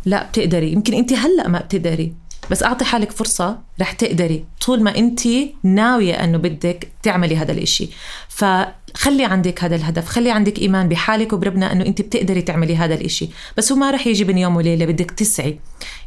لا 0.05 0.29
بتقدري. 0.29 0.73
يمكن 0.73 0.95
أنت 0.95 1.13
هلأ 1.13 1.49
ما 1.49 1.59
بتقدري. 1.59 2.15
بس 2.51 2.63
أعطي 2.63 2.85
حالك 2.85 3.13
فرصة 3.13 3.59
رح 3.81 3.93
تقدري 3.93 4.45
طول 4.67 4.83
ما 4.83 4.97
أنت 4.99 5.21
ناوية 5.63 6.25
أنه 6.25 6.39
بدك 6.39 6.89
تعملي 7.03 7.37
هذا 7.37 7.53
الإشي. 7.53 7.89
فخلي 8.29 9.25
عندك 9.25 9.65
هذا 9.65 9.77
الهدف 9.77 10.07
خلي 10.07 10.31
عندك 10.31 10.59
إيمان 10.59 10.89
بحالك 10.89 11.33
وبربنا 11.33 11.73
أنه 11.73 11.87
أنت 11.87 12.03
بتقدري 12.03 12.43
تعملي 12.43 12.77
هذا 12.77 12.95
الإشي. 12.95 13.29
بس 13.57 13.73
هو 13.73 13.79
ما 13.79 13.91
رح 13.91 14.07
يجي 14.07 14.25
بين 14.25 14.39
يوم 14.39 14.57
وليلة 14.57 14.87
بدك 14.87 15.11
تسعي 15.11 15.59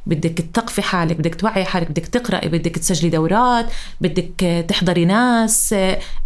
بدك 0.05 0.31
تثقفي 0.53 0.81
حالك 0.81 1.15
بدك 1.15 1.35
توعي 1.35 1.65
حالك 1.65 1.91
بدك 1.91 2.05
تقرأي 2.05 2.49
بدك 2.49 2.75
تسجلي 2.75 3.09
دورات 3.09 3.65
بدك 4.01 4.65
تحضري 4.67 5.05
ناس. 5.05 5.75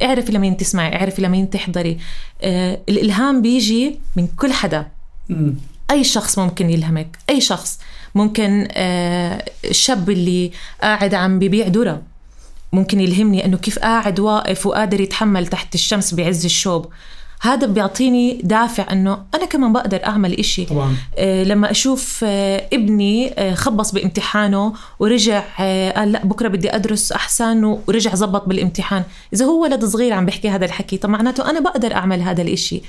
اعرفي 0.02 0.32
لمين 0.32 0.58
تسمعي 0.58 0.95
اعرفي 0.95 1.21
لمين 1.21 1.50
تحضري. 1.50 1.97
آه، 2.41 2.80
الإلهام 2.89 3.41
بيجي 3.41 4.00
من 4.15 4.28
كل 4.28 4.54
حدا. 4.54 4.88
أي 5.91 6.04
شخص 6.04 6.39
ممكن 6.39 6.69
يلهمك 6.69 7.17
أي 7.30 7.41
شخص. 7.41 7.80
ممكن 8.15 8.67
آه، 8.71 9.45
الشاب 9.65 10.10
اللي 10.10 10.52
قاعد 10.82 11.13
عم 11.13 11.39
ببيع 11.39 11.67
ذرة. 11.67 12.02
ممكن 12.74 13.00
يلهمني 13.00 13.45
إنه 13.45 13.58
كيف 13.58 13.80
قاعد 13.80 14.19
واقف 14.19 14.65
وقادر 14.65 15.02
يتحمل 15.02 15.47
تحت 15.47 15.76
الشمس 15.76 16.13
بعز 16.13 16.45
الشوب. 16.45 16.89
هذا 17.41 17.67
بيعطيني 17.67 18.41
دافع 18.43 18.91
إنه 18.91 19.24
أنا 19.36 19.45
كمان 19.45 19.74
بقدر 19.74 20.06
أعمل 20.06 20.39
إشي. 20.39 20.65
طبعا. 20.65 20.95
آه، 21.17 21.43
لما 21.43 21.71
أشوف 21.71 22.21
آه، 22.28 22.67
ابني 22.74 23.34
آه، 23.34 23.54
خبص 23.54 23.91
بامتحانه 23.91 24.74
ورجع 25.00 25.43
آه، 25.60 25.91
قال 25.91 26.12
لا 26.12 26.26
بكرة 26.26 26.47
بدي 26.47 26.76
أدرس 26.76 27.12
احسن 27.12 27.63
ورجع 27.63 28.15
زبط 28.15 28.47
بالامتحان. 28.47 29.04
إذا 29.34 29.45
هو 29.45 29.63
ولد 29.63 29.86
صغير 29.86 30.13
عم 30.13 30.26
بيحكي 30.26 30.50
هذا 30.50 30.65
الحكي 30.65 30.97
طب 30.97 31.10
معناته 31.10 31.50
أنا 31.50 31.60
بقدر 31.60 31.93
أعمل 31.93 32.21
هذا 32.21 32.41
الإشي. 32.41 32.82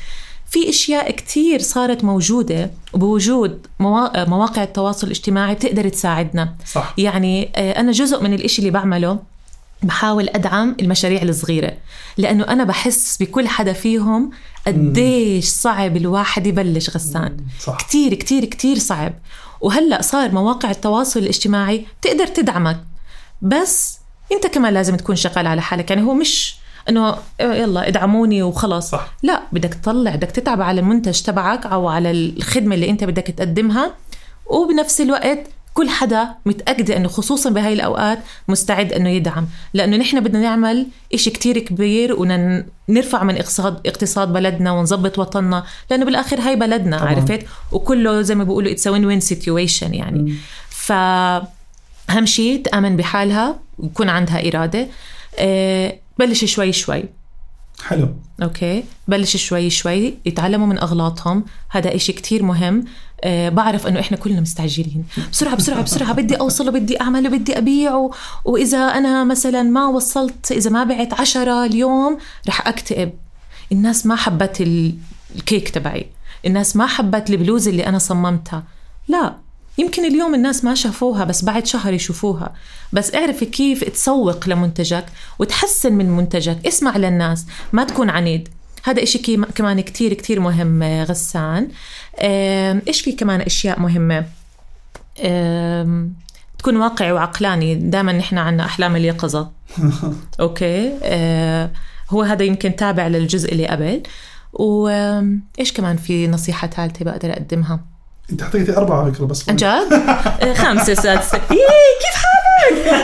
في 0.53 0.69
أشياء 0.69 1.11
كتير 1.11 1.61
صارت 1.62 2.05
موجودة 2.05 2.71
وبوجود 2.93 3.67
موا- 3.81 4.25
مواقع 4.29 4.62
التواصل 4.62 5.07
الاجتماعي 5.07 5.55
بتقدر 5.55 5.88
تساعدنا. 5.88 6.55
صح. 6.73 6.95
يعني 6.99 7.51
آه، 7.57 7.81
أنا 7.81 7.93
جزء 7.93 8.23
من 8.23 8.33
الإشي 8.35 8.59
اللي 8.59 8.71
بعمله 8.71 9.19
بحاول 9.83 10.29
أدعم 10.29 10.77
المشاريع 10.81 11.23
الصغيرة 11.23 11.73
لأنه 12.19 12.45
أنا 12.49 12.65
بحس 12.65 13.17
بكل 13.23 13.49
حدا 13.49 13.73
فيهم 13.73 14.31
قديش 14.67 15.45
صعب 15.49 15.97
الواحد 15.97 16.47
يبلش 16.47 16.91
غسان. 16.91 17.37
صح. 17.61 17.77
كتير 17.81 18.15
كتير 18.15 18.45
كتير 18.45 18.79
صعب. 18.79 19.12
وهلأ 19.61 20.03
صار 20.03 20.33
مواقع 20.33 20.71
التواصل 20.71 21.21
الاجتماعي 21.21 21.87
تقدر 22.03 22.27
تدعمك 22.27 22.81
بس 23.43 23.99
أنت 24.33 24.47
كمان 24.47 24.75
لازم 24.75 24.97
تكون 24.97 25.17
شغال 25.17 25.47
على 25.47 25.62
حالك. 25.62 25.91
يعني 25.91 26.03
هو 26.03 26.15
مش 26.15 26.62
إنه 26.88 27.16
يلا 27.40 27.88
ادعموني 27.88 28.42
وخلاص. 28.42 28.90
صح. 28.90 29.14
لا 29.23 29.42
بدك 29.53 29.75
تطلع 29.75 30.14
بدك 30.14 30.31
تتعب 30.31 30.61
على 30.61 30.81
المنتج 30.81 31.21
تبعك 31.21 31.66
أو 31.66 31.88
على 31.88 32.11
الخدمة 32.11 32.75
اللي 32.75 32.90
أنت 32.90 33.05
بدك 33.05 33.27
تقدمها. 33.27 33.95
وبنفس 34.47 35.01
الوقت 35.01 35.38
كل 35.75 35.88
حدا 35.88 36.29
متأكدة 36.47 36.97
أنه 36.97 37.09
خصوصا 37.09 37.51
بهاي 37.51 37.73
الأوقات 37.73 38.18
مستعد 38.49 38.92
أنه 38.92 39.09
يدعم. 39.09 39.47
لأنه 39.75 39.97
نحن 39.97 40.21
بدنا 40.21 40.40
نعمل 40.40 40.87
إشي 41.14 41.31
كتير 41.31 41.59
كبير 41.59 42.16
ونرفع 42.18 43.23
من 43.23 43.37
اقتصاد 43.37 43.87
اقتصاد 43.87 44.33
بلدنا 44.33 44.73
ونظبط 44.73 45.18
وطننا. 45.18 45.64
لأنه 45.90 46.05
بالآخر 46.05 46.40
هاي 46.40 46.57
بلدنا 46.57 46.99
طبعاً. 46.99 47.11
عرفت؟ 47.11 47.47
وكله 47.73 48.23
زي 48.23 48.35
ما 48.35 48.45
بيقولوا 48.45 48.75
it's 48.75 48.83
a 48.83 48.92
win-win 48.92 49.29
situation 49.29 49.95
يعني. 49.95 50.35
أهم 52.11 52.27
شيء 52.27 52.62
تآمن 52.62 52.97
بحالها 52.97 53.59
ويكون 53.79 54.09
عندها 54.09 54.49
إرادة. 54.49 54.87
آه، 55.38 55.99
بلش 56.18 56.44
شوي 56.44 56.72
شوي. 56.72 57.05
حلو. 57.85 58.09
أوكي. 58.42 58.85
بلش 59.09 59.37
شوي 59.37 59.70
شوي 59.70 60.14
يتعلموا 60.25 60.66
من 60.66 60.79
أغلاطهم. 60.79 61.44
هذا 61.70 61.94
إشي 61.94 62.12
كتير 62.12 62.42
مهم. 62.42 62.85
أه 63.25 63.48
بعرف 63.48 63.87
إنه 63.87 64.01
إحنا 64.01 64.16
كلنا 64.16 64.40
مستعجلين. 64.40 65.05
بسرعة 65.33 65.55
بسرعة 65.55 65.83
بسرعة. 65.83 66.12
بدي 66.12 66.35
اوصل 66.35 66.68
وبدي 66.68 67.01
اعمل 67.01 67.27
وبدي 67.27 67.59
ابيع 67.59 67.94
و... 67.94 68.14
وإذا 68.44 68.79
أنا 68.79 69.25
مثلا 69.25 69.62
ما 69.62 69.87
وصلت 69.87 70.53
إذا 70.53 70.70
ما 70.70 70.85
بعت 70.85 71.20
عشرة 71.20 71.64
اليوم 71.64 72.18
رح 72.48 72.68
أكتئب. 72.68 73.12
الناس 73.72 74.07
ما 74.07 74.16
حبت 74.16 74.61
ال- 74.61 74.94
الكيك 75.37 75.68
تبعي. 75.68 76.07
الناس 76.46 76.77
ما 76.77 76.87
حبت 76.87 77.31
البلوزه 77.31 77.70
اللي 77.70 77.87
أنا 77.87 77.98
صممتها. 77.98 78.64
لا. 79.09 79.37
يمكن 79.78 80.04
اليوم 80.04 80.35
الناس 80.35 80.64
ما 80.64 80.74
شافوها 80.74 81.24
بس 81.24 81.44
بعد 81.44 81.66
شهر 81.66 81.92
يشوفوها. 81.92 82.54
بس 82.92 83.14
اعرفي 83.14 83.46
كيف 83.46 83.85
تسوق 83.85 84.48
لمنتجك 84.48 85.04
وتحسن 85.38 85.92
من 85.92 86.11
منتجك. 86.11 86.66
اسمع 86.66 86.96
للناس 86.96 87.46
ما 87.72 87.85
تكون 87.85 88.11
عنيد. 88.11 88.48
هذا 88.85 89.02
إشي 89.02 89.18
كمان 89.54 89.80
كتير 89.80 90.14
كتير 90.14 90.40
مهم 90.40 90.82
آه، 90.82 91.04
غسان. 91.04 91.68
إيش 92.88 93.00
في 93.00 93.12
كمان 93.12 93.40
أشياء 93.40 93.80
مهمة؟ 93.80 94.24
تكون 96.58 96.76
واقعي 96.76 97.12
وعقلاني. 97.12 97.74
دائما 97.74 98.12
نحن 98.12 98.38
عنا 98.38 98.64
أحلام 98.64 98.96
اليقظة. 98.96 99.50
أوكي؟ 100.40 100.98
آه، 101.02 101.70
هو 102.11 102.22
هذا 102.22 102.44
يمكن 102.44 102.76
تابع 102.76 103.06
للجزء 103.06 103.52
اللي 103.52 103.66
قبل. 103.66 104.02
وإيش 104.52 105.72
كمان 105.74 105.96
في 105.96 106.28
نصيحة 106.28 106.68
ثالثة 106.68 107.04
بقدر 107.04 107.32
أقدمها؟ 107.32 107.80
انت 108.30 108.42
حطيتي 108.42 108.76
أربعة 108.76 109.02
على 109.02 109.12
فكرة 109.12 109.24
بس. 109.24 109.48
عن 109.48 109.56
جد؟ 109.56 109.64
آه، 109.92 110.54
خمسة 110.64 110.94
سادسة 110.94 111.40
إيه 111.50 111.66
كيف 112.02 112.14
حالك؟ 112.22 113.02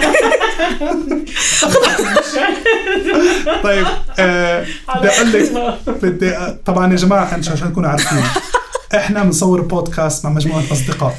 طيب 3.64 3.86
آه 4.18 4.66
بدي 4.96 5.08
أقول 5.08 5.32
لك 5.32 5.78
بدي 6.02 6.34
طبعا 6.66 6.90
يا 6.92 6.96
جماعة 6.96 7.24
عشان 7.34 7.52
عشان 7.52 7.72
تكونوا 7.72 7.90
عارفين 7.90 8.18
إحنا 8.94 9.22
بنصور 9.22 9.60
بودكاست 9.60 10.24
مع 10.24 10.30
مجموعة 10.32 10.62
أصدقاء. 10.72 11.14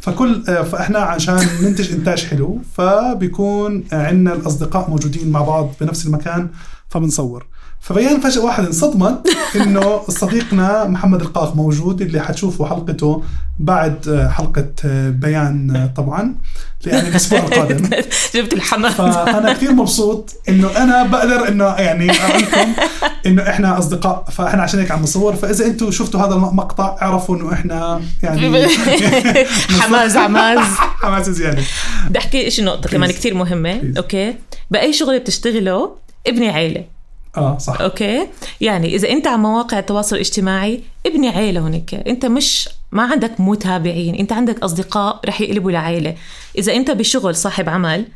فكل 0.00 0.44
آه، 0.48 0.62
فإحنا 0.62 0.98
عشان 0.98 1.46
ننتج 1.62 1.92
إنتاج 1.92 2.24
حلو 2.26 2.58
فبيكون 2.76 3.84
عندنا 3.92 4.32
الأصدقاء 4.34 4.90
موجودين 4.90 5.30
مع 5.30 5.40
بعض 5.42 5.70
بنفس 5.80 6.06
المكان 6.06 6.48
فبنصور. 6.88 7.46
فبيان 7.86 8.20
فجأة 8.20 8.44
واحد 8.44 8.64
انصدمت 8.64 9.28
إنه 9.60 10.02
صديقنا 10.08 10.84
محمد 10.84 11.20
القاق 11.20 11.56
موجود 11.56 12.00
اللي 12.00 12.20
حتشوفوا 12.20 12.66
حلقته 12.66 13.22
بعد 13.58 14.08
آه، 14.08 14.28
حلقة 14.28 14.68
آه، 14.84 15.10
بيان 15.10 15.76
آه، 15.76 15.86
طبعا 15.96 16.34
يعني 16.86 17.08
الأسبوع 17.08 17.38
القادم. 17.38 17.90
جبت 18.34 18.52
الحمام. 18.52 18.92
فأنا 18.92 19.52
كثير 19.52 19.72
مبسوط 19.72 20.34
إنه 20.48 20.76
أنا 20.76 21.02
بقدر 21.02 21.48
إنه 21.48 21.64
يعني 21.64 22.10
أقول 22.10 22.44
إنه 23.26 23.42
إحنا 23.42 23.78
أصدقاء 23.78 24.24
فإحنا 24.30 24.62
عشان 24.62 24.80
هيك 24.80 24.90
عم 24.90 25.02
نصور. 25.02 25.36
فإذا 25.36 25.66
أنتم 25.66 25.90
شفتوا 25.90 26.20
هذا 26.20 26.34
المقطع 26.34 26.96
اعرفوا 27.02 27.36
إنه 27.36 27.52
إحنا 27.52 28.02
يعني 28.22 28.40
حماز 29.80 30.16
عماز 30.16 30.66
حماس 30.78 31.30
زيادة. 31.30 31.62
بدي 32.08 32.18
أحكي 32.18 32.50
شيء 32.50 32.64
نقطة 32.64 32.88
كمان 32.88 33.12
مهمة. 33.26 33.80
Please. 33.80 33.96
okay؟ 33.96 34.34
بأي 34.70 34.92
شغل 34.92 35.18
بتشتغله 35.18 35.96
ابني 36.26 36.50
عيلة. 36.50 36.95
آه 37.36 37.58
صح. 37.58 37.80
okay. 37.80 38.26
يعني 38.60 38.94
إذا 38.94 39.08
أنت 39.08 39.26
على 39.26 39.38
مواقع 39.38 39.78
التواصل 39.78 40.16
الاجتماعي 40.16 40.82
ابني 41.06 41.28
عيلة 41.28 41.60
هونيك 41.60 41.94
أنت 41.94 42.26
مش 42.26 42.68
ما 42.92 43.02
عندك 43.02 43.40
متابعين. 43.40 44.14
أنت 44.14 44.32
عندك 44.32 44.62
أصدقاء 44.62 45.20
رح 45.26 45.40
يقلبوا 45.40 45.70
لعيلة. 45.70 46.14
إذا 46.58 46.74
أنت 46.74 46.90
بشغل 46.90 47.34
صاحب 47.34 47.68
عمل 47.68 48.06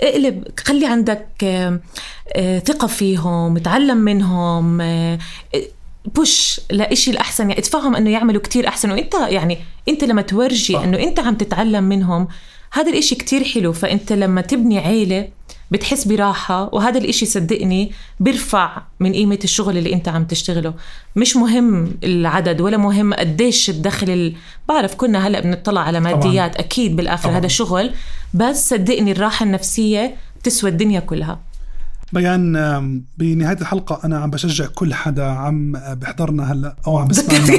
اقلب 0.00 0.44
خلي 0.64 0.86
عندك 0.86 1.28
آه، 1.44 2.58
ثقة 2.58 2.86
فيهم 2.86 3.58
تعلم 3.58 3.96
منهم 3.96 4.80
آه، 4.80 5.18
بوش 6.14 6.60
لإشي 6.70 7.10
الأحسن. 7.10 7.48
يعني 7.48 7.60
ادفعهم 7.60 7.96
أنه 7.96 8.10
يعملوا 8.10 8.42
كتير 8.42 8.68
أحسن. 8.68 8.90
وإنت 8.90 9.14
يعني 9.28 9.58
أنت 9.88 10.04
لما 10.04 10.22
تورجي 10.22 10.72
صح. 10.72 10.80
أنه 10.80 10.98
أنت 10.98 11.20
عم 11.20 11.34
تتعلم 11.34 11.84
منهم 11.84 12.28
هذا 12.72 12.90
الإشي 12.90 13.14
كتير 13.14 13.44
حلو. 13.44 13.72
فأنت 13.72 14.12
لما 14.12 14.40
تبني 14.40 14.78
عيلة 14.78 15.28
بتحس 15.70 16.04
براحة 16.04 16.74
وهذا 16.74 16.98
الإشي 16.98 17.26
صدقني 17.26 17.92
بيرفع 18.20 18.82
من 19.00 19.12
قيمة 19.12 19.38
الشغل 19.44 19.78
اللي 19.78 19.92
أنت 19.92 20.08
عم 20.08 20.24
تشتغله. 20.24 20.74
مش 21.16 21.36
مهم 21.36 21.92
العدد 22.04 22.60
ولا 22.60 22.76
مهم 22.76 23.14
قديش 23.14 23.70
الدخل 23.70 24.10
ال... 24.10 24.34
بعرف 24.68 24.94
كنا 24.94 25.26
هلأ 25.26 25.40
بنطلع 25.40 25.80
على 25.80 26.00
ماديات 26.00 26.56
أكيد 26.56 26.96
بالآخر 26.96 27.24
طبعاً. 27.28 27.38
هذا 27.38 27.48
شغل 27.48 27.90
بس 28.34 28.68
صدقني 28.70 29.12
الراحة 29.12 29.46
النفسية 29.46 30.14
بتسوى 30.40 30.70
الدنيا 30.70 31.00
كلها. 31.00 31.40
بيان 32.12 32.56
آم، 32.56 33.04
بنهاية 33.18 33.60
الحلقة 33.60 34.00
أنا 34.04 34.18
عم 34.18 34.30
بشجع 34.30 34.66
كل 34.66 34.94
حدا 34.94 35.24
عم 35.24 35.72
بحضرنا 35.72 36.52
هلأ 36.52 36.76
أو 36.86 36.98
عم 36.98 37.08
بسمعنا 37.08 37.58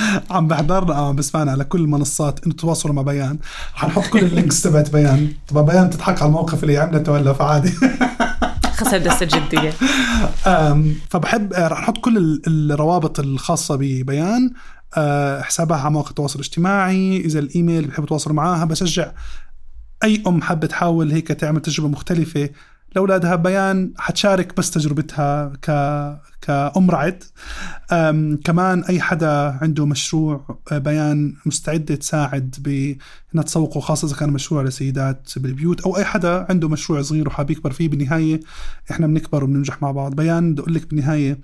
عم 0.30 0.48
بحضرنا. 0.48 0.94
أو 0.98 1.04
عم 1.04 1.16
بسمعنا 1.16 1.50
على 1.52 1.64
كل 1.64 1.80
المنصات. 1.80 2.44
إنه 2.46 2.54
تواصلوا 2.54 2.94
مع 2.94 3.02
بيان. 3.02 3.38
حنحط 3.74 4.04
كل 4.04 4.18
ال 4.18 4.25
links 4.25 4.62
تبعت 4.62 4.90
بيان. 4.90 5.32
طبعا 5.48 5.62
بيان 5.62 5.90
تضحك 5.90 6.22
على 6.22 6.28
الموقف 6.28 6.62
اللي 6.62 6.78
عملته 6.78 7.18
هلا 7.18 7.32
فعادي. 7.32 7.72
خسر 8.80 8.98
دست 8.98 9.22
الجدية. 9.22 9.70
فبحب 11.10 11.52
آه، 11.52 11.68
رح 11.68 11.80
نحط 11.80 11.98
كل 11.98 12.16
ال- 12.16 12.42
الروابط 12.72 13.20
الخاصة 13.20 13.76
ببيان. 13.76 14.50
آه، 14.96 15.40
حسابها 15.42 15.78
على 15.78 15.90
مواقع 15.90 16.10
التواصل 16.10 16.34
الاجتماعي. 16.38 17.16
إذا 17.16 17.38
الإيميل 17.38 17.86
بحب 17.86 18.04
تواصلوا 18.04 18.36
معاها 18.36 18.64
بشجع 18.64 19.12
أي 20.04 20.22
أم 20.26 20.42
حابة 20.42 20.66
تحاول 20.66 21.12
هيك 21.12 21.28
تعمل 21.28 21.60
تجربة 21.62 21.88
مختلفة. 21.88 22.48
لأولادها 22.96 23.36
بيان 23.36 23.92
حتشارك 23.98 24.56
بس 24.56 24.70
تجربتها 24.70 25.52
ك 25.62 25.70
كأم 26.40 26.90
رعد. 26.90 27.24
كمان 28.44 28.84
أي 28.88 29.00
حدا 29.00 29.58
عنده 29.62 29.86
مشروع 29.86 30.58
آه، 30.72 30.78
بيان 30.78 31.34
مستعدة 31.46 31.94
تساعد 31.94 32.56
بأنها 32.58 33.44
تسوقه 33.44 33.80
خاصة 33.80 34.08
إذا 34.08 34.16
كان 34.16 34.30
مشروع 34.30 34.62
لسيدات 34.62 35.32
بالبيوت 35.36 35.80
أو 35.80 35.96
أي 35.96 36.04
حدا 36.04 36.46
عنده 36.50 36.68
مشروع 36.68 37.02
صغير 37.02 37.28
وحاب 37.28 37.50
يكبر 37.50 37.70
فيه. 37.72 37.88
بالنهاية 37.88 38.40
إحنا 38.90 39.06
بنكبر 39.06 39.44
وبننجح 39.44 39.82
مع 39.82 39.90
بعض. 39.90 40.14
بيان 40.14 40.52
بدي 40.52 40.62
أقول 40.62 40.74
لك 40.74 40.90
بالنهاية 40.90 41.38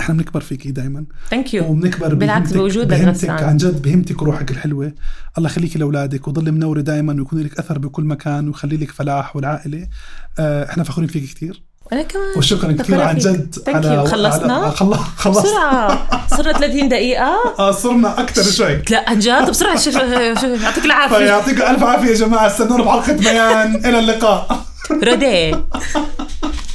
إحنا 0.00 0.14
بنكبر 0.14 0.40
فيكي 0.40 0.70
دائما 0.70 1.04
thank 1.30 1.54
you 1.54 1.64
وبنكبر 1.70 2.14
بالعكس 2.14 2.52
بوجودك 2.52 2.86
بهمتك 3.00 3.30
عن 3.30 3.56
جد 3.56 3.82
بهمتك 3.82 4.22
وروحك 4.22 4.50
الحلوة. 4.50 4.92
الله 5.38 5.50
يخليكي 5.50 5.78
لأولادك 5.78 6.28
وضل 6.28 6.52
منوره 6.52 6.80
دائما 6.80 7.12
ويكون 7.12 7.40
لك 7.42 7.58
أثر 7.58 7.78
بكل 7.78 8.04
مكان 8.04 8.48
ويخلي 8.48 8.76
لك 8.76 8.90
فلاح 8.90 9.36
والعائلة. 9.36 9.88
آه، 10.38 10.70
إحنا 10.70 10.84
فخورين 10.84 11.08
فيك 11.10 11.24
كثير 11.34 11.62
أنا 11.92 12.02
كمان 12.02 12.24
وشكرا 12.38 12.72
كثير 12.72 13.00
عن. 13.00 13.18
جد 13.18 13.28
thank 13.28 13.54
you. 13.66 14.10
خلصنا؟ 14.10 14.54
على 14.54 14.70
خلص 14.72 14.98
خلص. 14.98 15.38
بسرعة. 15.38 16.26
صرنا 16.36 16.52
30 16.52 16.88
دقيقة. 16.88 17.34
آه 17.58 17.70
صرنا 17.70 18.20
أكثر 18.20 18.42
شوي. 18.42 18.82
لا 18.90 19.04
عن 19.10 19.18
جد؟ 19.18 19.50
بسرعة. 19.50 19.76
شو- 19.78 19.90
شو- 19.90 20.34
شو- 20.40 20.46
يعطيك 20.62 20.84
العافية. 20.84 21.16
فيعطيكم 21.16 21.62
ألف 21.62 21.82
عافية 21.82 22.08
يا 22.08 22.14
جماعة. 22.14 22.46
استنونا 22.46 22.84
بحلقه 22.84 23.12
بيان 23.12 23.76
إلى 23.76 23.98
اللقاء. 23.98 24.64
رودي 25.02 25.56